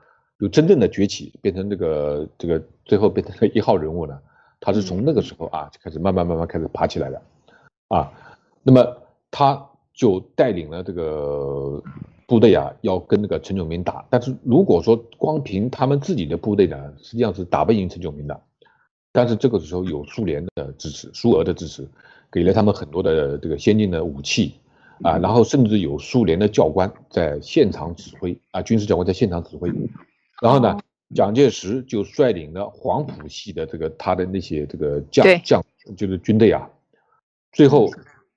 [0.40, 4.18] 就真正的崛起，变成这个这个最后变成了一号人物呢。
[4.60, 7.22] 他是从那个时候啊就开始慢慢慢慢开始爬起来的，
[7.88, 8.12] 啊，
[8.62, 8.84] 那么
[9.30, 11.82] 他就带领了这个
[12.26, 14.04] 部队啊，要跟那个陈炯明打。
[14.10, 18.40] 但是如果说光凭他们自己的部队呢，实际上是打不赢陈炯明的。
[19.12, 21.88] 但是这个时候有苏联的支持，苏俄的支持，
[22.30, 24.54] 给了他们很多的这个先进的武器
[25.02, 29.72] 啊，然后甚至有苏联的教官在现场指挥啊，军事教官在现场指挥，
[30.42, 30.78] 然后呢？
[31.14, 35.64] 蒋介石就率领了黄埔系的这个他的那些这个将将，
[35.96, 36.68] 就是军队啊，
[37.52, 37.90] 最后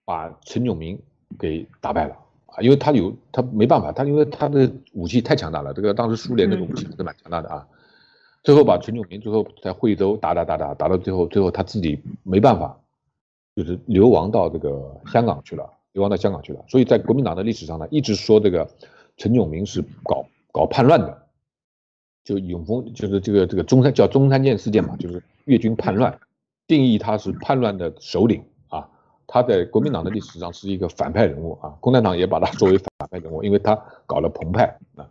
[0.06, 1.00] 把陈炯明
[1.38, 2.18] 给打败了。
[2.48, 6.74] 啊，因为他有他没办法，他因为他的武器太强大了，这个当时苏联那个武。
[6.74, 7.66] 器是蛮强大的啊，
[8.44, 12.78] 最后把陈炯明最后在惠州打打打打打到最后，最后他自己没办法，
[13.56, 16.62] 就是流亡到这个香港去了，流亡到香港去了。
[16.68, 18.70] 所以在国民党的历史上呢，一直说这个
[19.16, 21.21] 陈炯明是搞搞叛乱的，
[22.24, 26.20] 就永丰就是这个这个中山叫中山舰事件嘛，就是粤军叛乱，
[26.68, 28.88] 定义他是叛乱的首领啊。
[29.28, 35.08] 他在国民党的历史上是一个反派人物啊，共产党也把他作为反派人物，因为他搞了澎湃啊。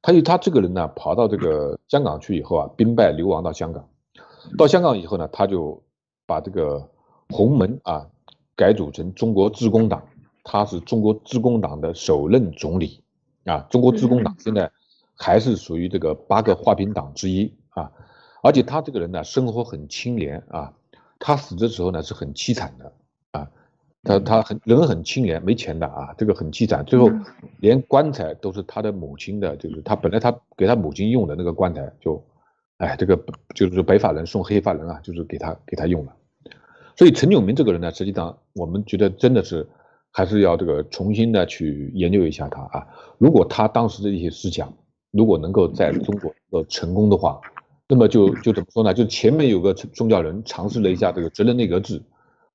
[0.00, 3.88] 他就他这个人呢，跑到这个香港去以后啊，兵败流亡到香港，
[4.56, 5.82] 到香港以后呢，他就
[6.24, 6.88] 把这个
[7.30, 8.06] 洪门啊
[8.54, 10.02] 改组成中国自公党，
[10.44, 13.02] 他是中国自公党的首任总理
[13.44, 13.66] 啊。
[13.70, 14.70] 中国自公党现在
[15.18, 17.92] 还是属于这个八个画饼党之一啊，
[18.42, 20.72] 而且他这个人呢，生活很清廉啊，
[21.18, 22.92] 他死的时候呢是很凄惨的
[23.32, 23.50] 啊。
[24.04, 26.84] 他他很人很清廉，没钱的啊，这个很凄惨。
[26.84, 27.10] 最后
[27.58, 32.24] 连棺材都是他的母亲的，就是他本来他给他母亲用的那个棺材，就，
[32.76, 33.20] 哎，这个
[33.56, 36.14] 就是白发人送黑发人啊，就是给他给他用了。
[36.96, 39.68] 所以陈炯明这个人呢，实际上我们觉得真的是
[40.12, 42.86] 还是要这个重新的去研究一下他啊。
[43.18, 44.72] 如果他当时的一些思想，
[45.10, 47.40] 如果能够在中国能够成功的话，
[47.88, 48.92] 那么就就怎么说呢？
[48.94, 52.02] 就前面有个宗教人尝试了一下这个责任内阁制，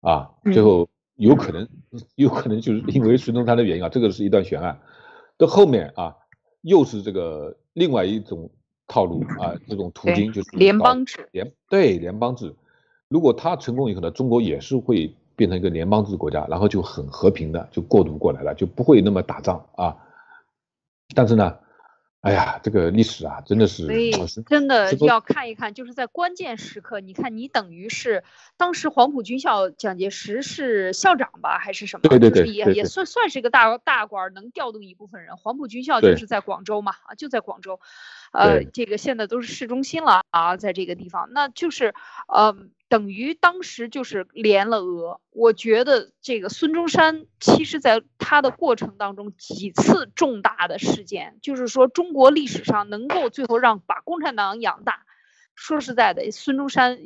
[0.02, 0.88] 啊，最后。
[1.18, 1.70] 有可能，
[2.16, 4.80] 有可能就是因为孙中山的原因啊，这个是一段悬案。
[5.38, 6.16] 到后面啊，
[6.62, 8.50] 又是这个另外一种
[8.88, 11.30] 套路啊，这种途径就是联邦制。
[11.32, 12.56] 联对联邦制，
[13.10, 19.96] 如果他成功以后呢，中国也是会变成一个联邦制国家，然后就很和平的就过渡过来了，就不会那么打仗啊。
[21.14, 21.56] 但是呢。
[22.24, 24.14] 哎呀，这个历史啊，真的是，所以
[24.48, 28.24] 真的要看一看，就是在关键时刻，你看你等于是
[28.56, 32.08] 当时黄埔军校蒋介石是校长吧，还是什么？
[32.08, 35.36] 对对对，也也算算是一个大大官，能调动一部分人。
[35.36, 37.82] 黄埔军校就是在广州嘛，啊，就在广州，
[38.34, 41.94] 呃，这个现在都是市中心了啊，在这个地方，那就是，
[42.28, 42.58] 呃。
[42.90, 55.06] 等于当时就是连了俄，我觉得这个孙中山其实在他的过程当中几次重大的事件，就是说中国历史上能够最后让把共产党养大，
[55.56, 57.00] 说实在的，孙中山。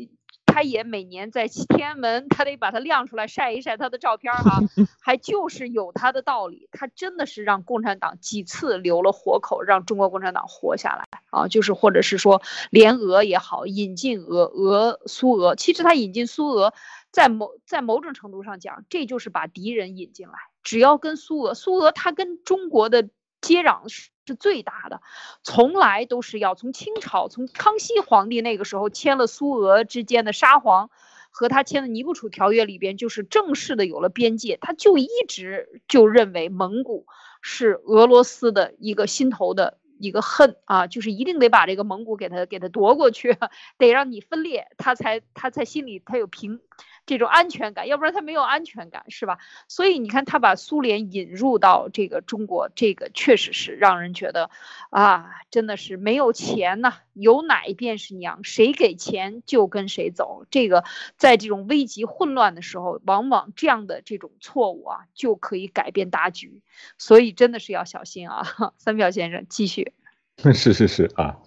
[0.57, 4.59] 他也每年在天安门，他得把它亮出来晒一晒他的照片哈，
[4.99, 6.67] 还就是有他的道理。
[6.71, 12.41] 他真的是让共产党几次留了活口，让中国共产党活下来啊，就是或者是说
[12.71, 15.55] 联俄也好，引进俄俄苏俄。
[15.55, 16.73] 其实他引进苏俄，
[17.11, 20.33] 在某在某种程度上讲，这就是把敌人引进来。
[20.63, 23.07] 只要跟苏俄，苏俄他跟中国的
[23.41, 23.87] 接壤
[24.27, 24.37] 是。
[24.37, 25.01] 最大的，
[25.41, 30.91] 从来都是要从清朝，从康熙皇帝那个时候签了苏俄之间的沙皇，
[31.31, 37.07] 和他签的尼布楚条约里边，就是正式的有了边界，他就一直就认为蒙古
[37.41, 43.35] 是俄罗斯的一个心头的一个恨啊，就是一定得把这个蒙古给他给他夺过去，
[43.79, 46.61] 得让你分裂，他才他才心里他有平。
[47.07, 49.39] 这种安全感，要不然他没有安全感，是吧？
[49.67, 54.51] 所以你看，他把苏联引入到这个中国，这个确实是让人觉得，
[54.91, 60.45] 啊，真的是没有钱呐，有奶便是娘，谁给钱就跟谁走。
[60.51, 60.83] 这个
[61.15, 66.61] 在这种危急混乱的时候，往往这样的这种错误啊，就可以改变大局。
[66.97, 68.43] 所以真的是要小心啊，
[68.77, 69.93] 三票先生继续。
[70.53, 71.37] 是是是啊。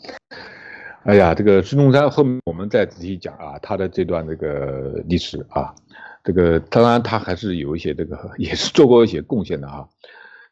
[1.04, 5.74] 哎呀，这个孙中山后面我们再仔细讲啊，他的这段这个历史啊，
[6.22, 9.88] 这个当然他还是有一些这个也是做过一些贡献的哈。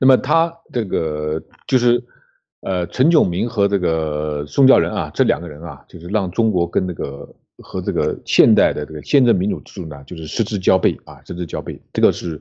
[0.01, 2.03] 那么他这个就是
[2.62, 7.28] 呃陈炯明和这个宋教仁啊这两个人啊，就是让中国跟那个
[7.59, 11.78] 和这个现代的这个宪政民主制度呢，就是失之交臂啊，失之交臂。
[11.93, 12.40] 这个是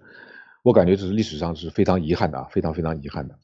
[0.63, 3.35] 我感觉这是历史上是非常遗憾的啊，非常非常遗憾的。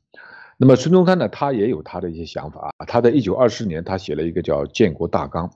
[0.58, 2.86] 那么孙中山呢，他也有他的一些想法啊。
[2.86, 5.48] 他在一九二四年，他写了一个叫《建国大纲》，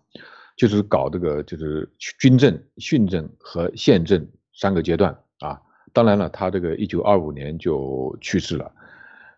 [0.55, 5.61] 就是搞这个就是军政、训政和宪政三个阶段啊。
[5.93, 8.71] 当然了，他这个一九二五年就去世了。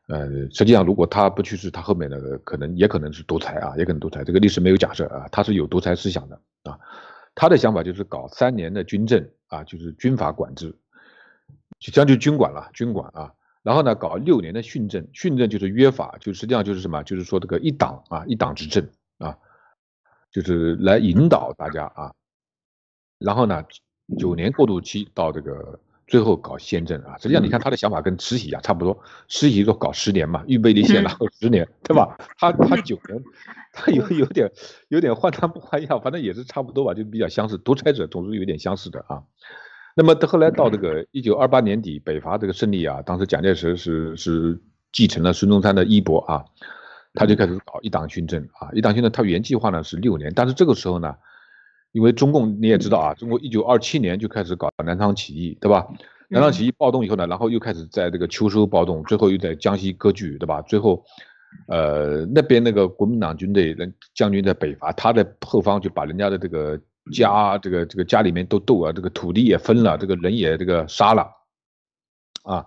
[0.08, 4.24] 呃，实际上如果他不去世，他后面的可能也可能是独裁啊，也可能独裁。
[4.24, 6.80] 这个历史没有假设啊，他是有独裁思想的啊。
[7.36, 10.76] 他的想法就是搞三年的军政啊，就是军阀管制，
[11.80, 13.32] 就将就军管了，军管啊。
[13.62, 18.88] 然后呢，搞六年的训政，训政就是约法，就实际上就是什么，就是说这个一党啊，一党执政
[19.18, 19.38] 啊，
[20.32, 22.14] 就是来引导大家啊。
[23.18, 23.64] 然后呢，
[24.18, 25.78] 九年过渡期到这个
[26.08, 27.18] 最后搞宪政啊。
[27.18, 32.18] 实际上你看他的想法跟慈禧啊差不多，慈禧说搞十年嘛，预备立宪然后十年，对吧？
[32.38, 33.22] 他他九年，
[33.74, 34.50] 他有有点
[34.88, 37.58] 有点换汤不换药，反正也是差不多吧，就比较相似。
[37.58, 39.24] 独裁者总是有点相似的啊。
[39.96, 44.60] 那么到后来到这个一九二八年底，北伐这个胜利啊，当时蒋介石是是
[44.92, 46.46] 继承了孙中山的衣钵啊，
[47.14, 51.16] 他就开始搞一党训政啊，一党训政，他原计划呢是六年，但是这个时候呢，
[51.92, 55.88] 因为中共你也知道啊，中国一九二七年就开始搞南昌起义，对吧？
[56.30, 60.62] 南昌起义暴动以后呢，然后又开始在这个秋收暴动，最后又在江西割据，对吧？
[60.62, 61.04] 最后，
[61.68, 66.80] 呃，那边那个国民党军队人将军在北伐，他在后方就把人家的这个
[67.12, 71.28] 家，这个这个家里面都斗啊，这个土地也分了，这个人也这个杀了，
[72.44, 72.66] 啊。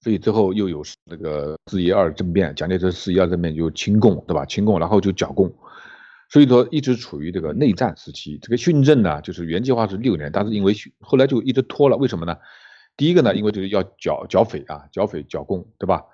[0.00, 4.44] 所以最后又有那个四一二政变，蒋介石四一二政变就清共，对吧？
[4.46, 5.52] 清共，然后就剿共，
[6.30, 8.38] 所以说一直处于这个内战时期。
[8.40, 11.96] 这个训政呢，就是原计划是六年，但是因为后来就一直拖了。
[11.96, 12.36] 为什么呢？
[12.96, 16.04] 第一个呢，因为就是要剿剿匪啊，剿匪剿共，对吧？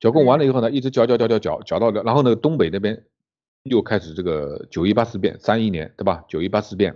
[0.00, 3.04] 剿共完了以后呢，一直剿剿剿剿剿剿到了，然后呢，东北那边
[3.64, 6.24] 又开始这个九一八事变，三一年，对吧？
[6.28, 6.94] 九一八事变，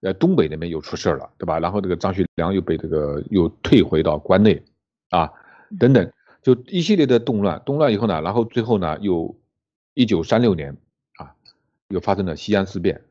[0.00, 1.58] 呃，东北那边又出事了，对吧？
[1.58, 4.62] 然后这个张学良又被这个又退回到关内，
[5.10, 5.30] 啊。
[5.78, 6.10] 等等，
[6.42, 9.36] 就一系列的动乱，动乱以后呢，然后最后呢，又
[9.92, 10.74] 一九三六年
[11.18, 11.34] 啊，
[11.88, 13.02] 又发生了西安事变。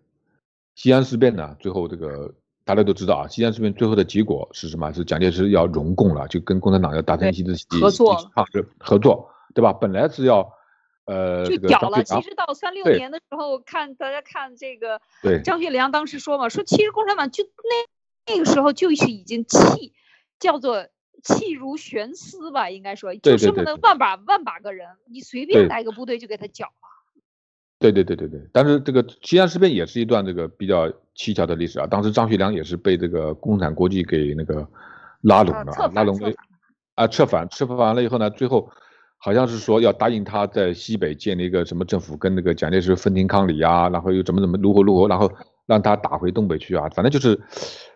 [0.74, 2.34] 西安事变呢，最后这个
[2.66, 4.92] 大家都知道啊，西安事变最后的结果是什么？
[4.92, 7.44] 是蒋介石要融共了，就跟共产党要达成一些
[7.80, 8.16] 合作，
[8.80, 9.72] 合作，对吧？
[9.72, 10.52] 本来是要
[11.08, 12.04] 呃，就屌了。
[12.04, 19.94] 其实到三六年的时候，看大家看这个，对，张学良当时说嘛，说其实共产党就那那个时候就是已经气，
[20.40, 20.88] 叫做。
[21.24, 26.72] 气如悬丝吧，应该说，就这么的万把万把个人，你随便来个部队就给他剿了。
[27.80, 31.88] 对对对对对，但是这个西安事变也是一段这个比较蹊跷的历史啊。
[31.88, 34.66] 当时张学良也是被这个共产国际给那个
[35.22, 36.32] 拉拢了，拉拢了
[36.94, 38.70] 啊，策反，策反完了以后呢，最后
[39.18, 45.32] 好像是说要答应他在西北建立一个什么政府，跟那个蒋介石分庭抗礼啊，然后又怎么怎么如何如何，然后
[45.66, 47.40] 让他打回东北去啊，反正就是。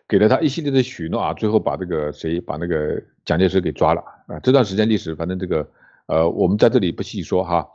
[0.07, 4.37] 给了他一系列的许诺啊，最后把这个谁把那个蒋介石给抓了啊！
[4.43, 5.65] 这段时间历史，反正这个
[6.07, 7.65] 呃，我们在这里不细说哈。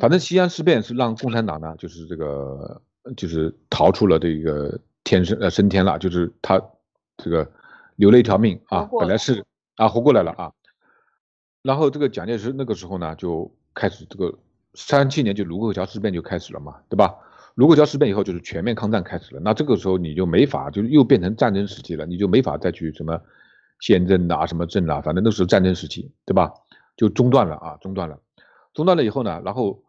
[0.00, 2.82] 反正西安事变是让共产党呢，就是这个
[3.16, 6.60] 就是逃出了这个天升呃升天了，就是他
[7.18, 7.48] 这个
[7.94, 9.44] 留了一条命啊，本来是
[9.76, 10.50] 啊活过来了啊。
[11.66, 14.32] 然后这个蒋介石那个时候呢，就开始这个
[14.74, 17.12] 三七年就卢沟桥事变就开始了嘛，对吧？
[17.56, 19.40] 卢沟桥事变以后，就是全面抗战开始了。
[19.42, 23.20] 那这个时候你就没法，就又变成战争时期了，你就没法再去什么
[23.80, 26.52] 宪政啊、什么政啊，反正都是战争时期，对吧？
[26.96, 28.16] 就中断了啊，中断了。
[28.72, 29.82] 中断了以后呢，然后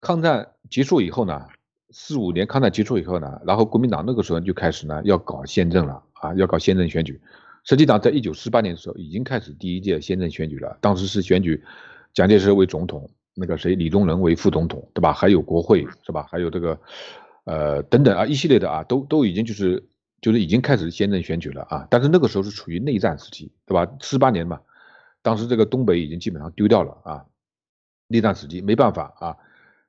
[0.00, 1.46] 抗战结束以后呢，
[1.90, 7.20] 四五年抗战结束以后呢，然后国民党那个时候就开始呢要搞宪政了啊，要搞宪政选举。
[7.68, 11.62] 实际上，在一九四八年的时候已经开始第一届宪政选举了，当时是选举
[12.14, 13.10] 蒋介石为总统。
[13.34, 15.12] 那个谁，李宗仁为副总统，对吧？
[15.12, 16.26] 还有国会，是吧？
[16.28, 16.80] 还有这个，
[17.44, 19.86] 呃，等等啊，一系列的啊，都都已经就是
[20.22, 21.86] 就是已经开始宪政选举了啊。
[21.90, 23.86] 但是那个时候是处于内战时期，对吧？
[24.00, 24.58] 四八年嘛，
[25.22, 27.24] 当时这个东北已经基本上丢掉了啊，
[28.08, 29.36] 内战时期没办法啊。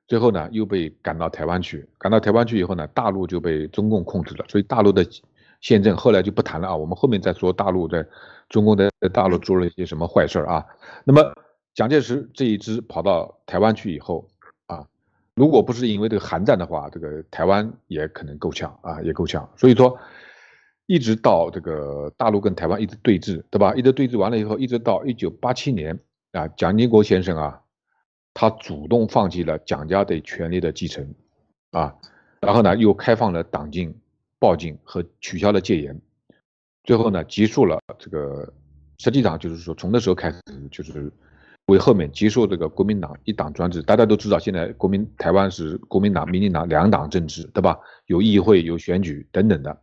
[0.06, 5.04] 最后呢，又被赶到台湾去，赶到台湾去以后呢，大陆就被中共控制了，所以大陆的
[5.60, 6.76] 宪政后来就不谈了啊。
[6.76, 8.06] 我们后面再说大陆在
[8.48, 10.64] 中共在大陆做了一些什么坏事啊。
[11.04, 11.32] 那么。
[11.72, 14.28] 蒋介石这一支跑到台湾去以后
[14.66, 14.84] 啊，
[15.36, 19.48] 如果不是因为这个韩战的话，这个台湾也可能够呛啊，也够呛。
[19.56, 19.96] 所以说，
[20.86, 23.72] 一直到这个大陆跟台湾一直对峙，对吧？
[23.76, 25.96] 一直对峙完了以后，一直到一九八七年
[26.32, 27.60] 啊，蒋经国先生啊，
[28.34, 31.14] 他主动放弃了蒋家对权力的继承
[31.70, 31.94] 啊，
[32.40, 33.99] 然后呢，又开放了党禁、
[34.40, 35.96] 报警和取消了戒严，
[36.82, 38.52] 最后呢，结束了这个，
[38.98, 40.40] 实际上就是说，从那时候开始
[40.72, 41.12] 就是。
[41.66, 47.78] 为后面接受这个国民党一党专制，大家都知道，现在国民台湾是国民党、民进党两党政治，对吧？
[48.06, 49.80] 有议会、有选举等等的，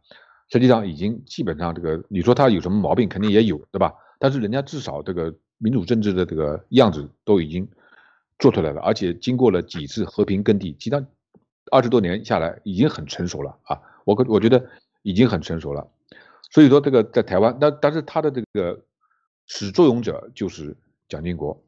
[0.50, 3.94] 实际上已经基本上这个，你说他有什么毛病，肯定也有，对吧？
[4.20, 7.66] 但是人家至少这个民主政治的这个样子都已经
[8.38, 11.02] 做出来了，而且经过了几次和平耕地，其他
[11.72, 13.80] 二十多年下来已经很成熟了啊！
[14.08, 14.66] 我可我觉得
[15.04, 15.86] 已经很成熟了。
[16.50, 18.80] 所以说这个在台湾，但但是他的这个
[19.48, 20.76] 始作俑者就是
[21.10, 21.62] 蒋经国。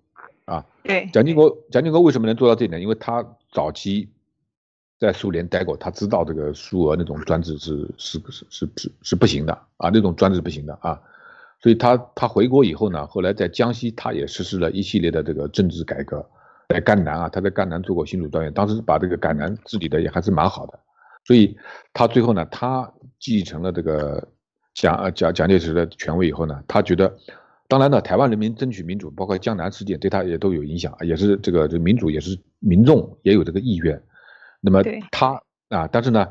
[0.46, 2.82] 啊，对，蒋经国，蒋经国为什么能做到这一点？
[2.82, 4.10] 因为他早期
[4.98, 11.00] 在苏联待过，他知道这个苏俄那种专制是是是是是是不行的啊，那种专制不行的啊，
[11.62, 16.28] 所以他他回国以后呢，后来在江西他也实施了一系列的这个政治改革，
[16.70, 20.80] 在赣南啊，他在赣南做过新主专员，当时把这个赣南治理的也还是蛮好的，
[21.30, 21.56] 所以
[21.94, 24.28] 他最后呢，他继承了这个
[24.74, 27.16] 蒋蒋蒋介石的权威以后呢，他觉得。
[27.68, 34.02] 当然呢，台湾人民争取民主，包括江南事件，对他也都有影响，也是这个这民主也是民众也有这个意愿。
[34.60, 34.82] 那么
[35.12, 35.40] 他
[35.70, 36.30] 啊，但是呢，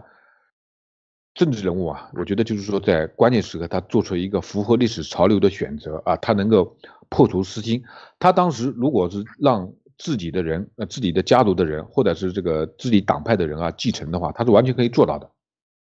[1.35, 6.77] 政治人物啊，我觉得就是说在关键时刻他做出一个符合历史潮流的选择啊，他能够
[7.09, 7.85] 破除私心。
[8.19, 15.31] 他当时如果是让自己的人，呃，自己的家族的人，或者是这个自己党派的人啊继承的话，他是完全可以做到的，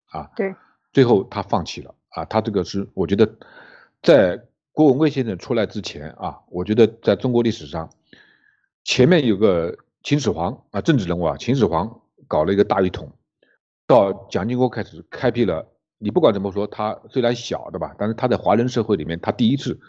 [0.09, 0.53] 啊，对，
[0.91, 3.31] 最后他放弃了啊，他这个是我觉得，
[4.01, 7.89] 在郭文贵先生出来之前啊，我觉得在中国历史上，
[8.83, 13.11] 前面有个秦始皇啊，政治人物啊，秦始皇搞了一个大一统，
[13.85, 15.67] 到蒋经国开始开辟了，
[15.99, 19.79] 你不管怎么说，他虽然小的吧，但是他在华人社会里面，他第一次。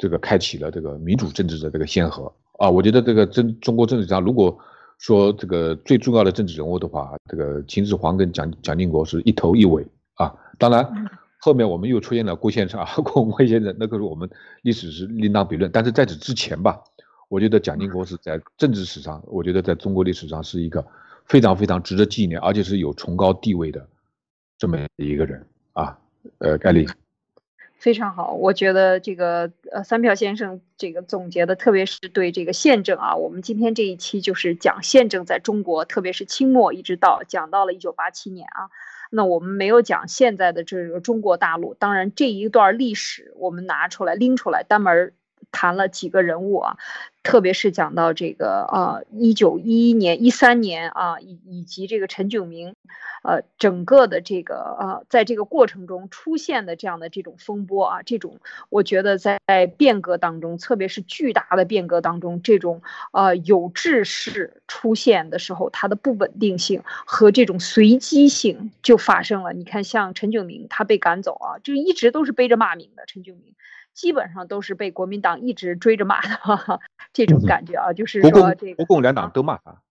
[0.00, 2.68] 这个开启了这个民主政治的这个先河啊！
[2.68, 4.56] 我觉得这个政中国政治上，如果
[4.98, 10.34] 说这个最重要的政治人物的话，这个秦始皇跟蒋蒋经国是一头一尾啊。
[10.58, 10.84] 当然，
[11.40, 14.28] 后面我们又出现了郭先生啊， 郭文贵先生，那个是我们
[14.62, 15.70] 历史是另当别论。
[15.72, 16.76] 但是在此之前吧，
[17.28, 20.84] 我觉得蒋经国是在政治史上，我觉得在中国历史上是一个
[21.26, 23.88] 非常非常值得纪念，而且是有崇高地位的
[24.58, 25.96] 这么一个人啊。
[26.38, 26.84] 呃，盖丽。
[27.78, 38.68] 非常好，我觉得这个呃三票先生这个总结的，特别是对这个宪政啊，我们今天这一期就是讲宪政在中国，特别是清末一直到讲到了一九八七年啊，
[39.10, 45.12] 那我们没有讲现在的这个中国大陆，当然这一段历史我们拿出来拎出来单门
[45.52, 46.76] 谈了几个人物啊。
[47.24, 52.74] 特别是讲到这个啊，一九一一年、一三年啊，以以及这个陈炯明，
[53.22, 58.38] 呃，整个的这个啊，在这个过程中出现的这样的这种风波啊，这种
[58.70, 59.38] 我觉得在
[59.76, 62.80] 变革当中，特别是巨大的变革当中，这种
[63.12, 69.52] 呃有志士出现的时候，它的不稳定性和这种随机性就发生了。
[69.52, 73.52] 你看，像陈炯明他被赶走啊，就一直都是背着骂名的陈炯明。
[73.98, 76.80] 基本上都是被国民党一直追着骂的，
[77.12, 79.82] 这种感觉啊，就是说这个国共两党都骂他，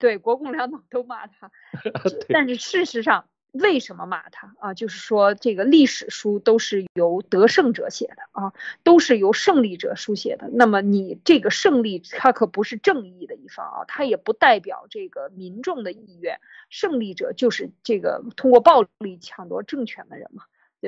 [0.00, 1.52] 对，国共两党都骂他，
[2.28, 4.74] 但是事实上为什么骂他啊？
[4.74, 8.52] 就是说这个历史书都是由得胜者写的啊，
[8.82, 10.50] 都是由胜利者书写的。
[10.52, 20.42] 那么你这个胜利，他可不是正义的一方啊，他也不代表这个民众的意愿，胜利者就是这个通过暴力抢夺政权的人嘛。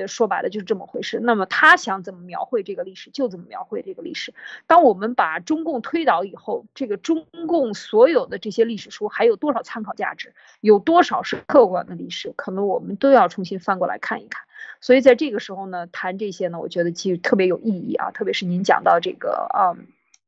[0.07, 1.19] 说白了就是这么回事。
[1.19, 4.33] 那么他想怎么描绘这个历史，就怎么描绘这个历史。
[4.67, 10.33] 当我们把中共推倒以后，这个中共所有的这些历史书还有多少参考价值？
[10.59, 12.33] 有多少是客观的历史？
[12.35, 14.45] 可能我们都要重新翻过来看一看。
[14.81, 18.11] 所以在这个时候呢，谈这些呢，我觉得其实特别有意义啊。
[18.11, 19.75] 特别是您讲到这个啊。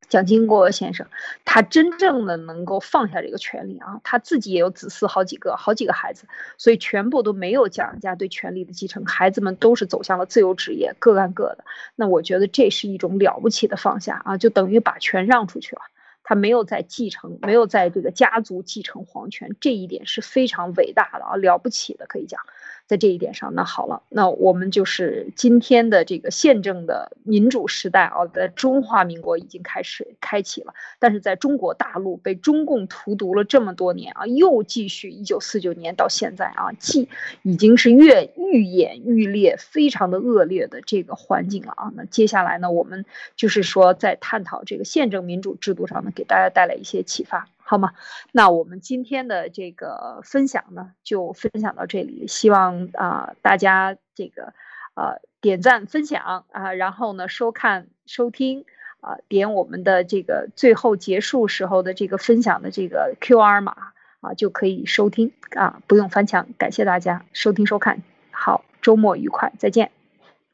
[0.09, 1.05] 蒋经国先生，
[1.43, 6.27] 他真正的能够放下这个权利啊，他自己也有子嗣好几个，好几个孩子，
[6.57, 11.65] 所以全部都没有蒋家对权力的继承，孩子们都是走向了自由职业，各干各的。
[11.95, 15.81] 那我觉得这是一种了不起的放下啊，就等于把权让出去了，
[16.23, 22.39] 他没有在继承，没有在这个家族继承皇权，这一点是非常伟大的啊，了不起的可以讲。
[22.87, 37.09] 在这一点上，那好了，那我们就是今天的这个宪政的民主时代啊，在中华民国已经开始开启了，但是在中国大陆被中共荼毒了这么多年啊，又继续一九四九年到现在啊，既
[37.41, 41.91] 已经是越愈演愈烈，非常的恶劣的这个环境了啊。
[41.95, 43.03] 那接下来呢，我们
[43.35, 47.49] 就是说在探讨这个宪政民主制度上呢，给大家带来一些启发。
[47.69, 47.91] 好吗？
[48.31, 52.25] 那我们今天的这个分享呢，就分享到这里。
[52.27, 54.53] 希望啊大家这个
[54.95, 58.63] 呃点赞分享啊，然后呢收看收听
[59.01, 63.75] 啊，点我们的这个最后结束时候的这个分享的这个 Q R 码
[64.21, 66.47] 啊，就可以收听啊，不用翻墙。
[66.57, 69.91] 感谢大家收听收看，好，周末愉快，再见。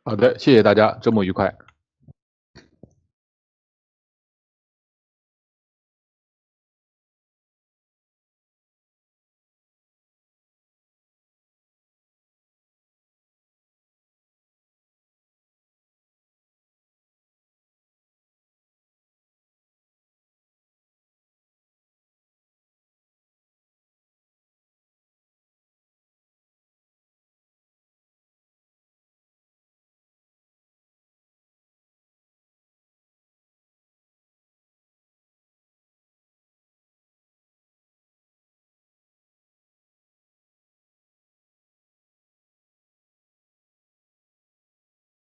[0.03, 1.62] 好的，谢谢大家，周末愉快。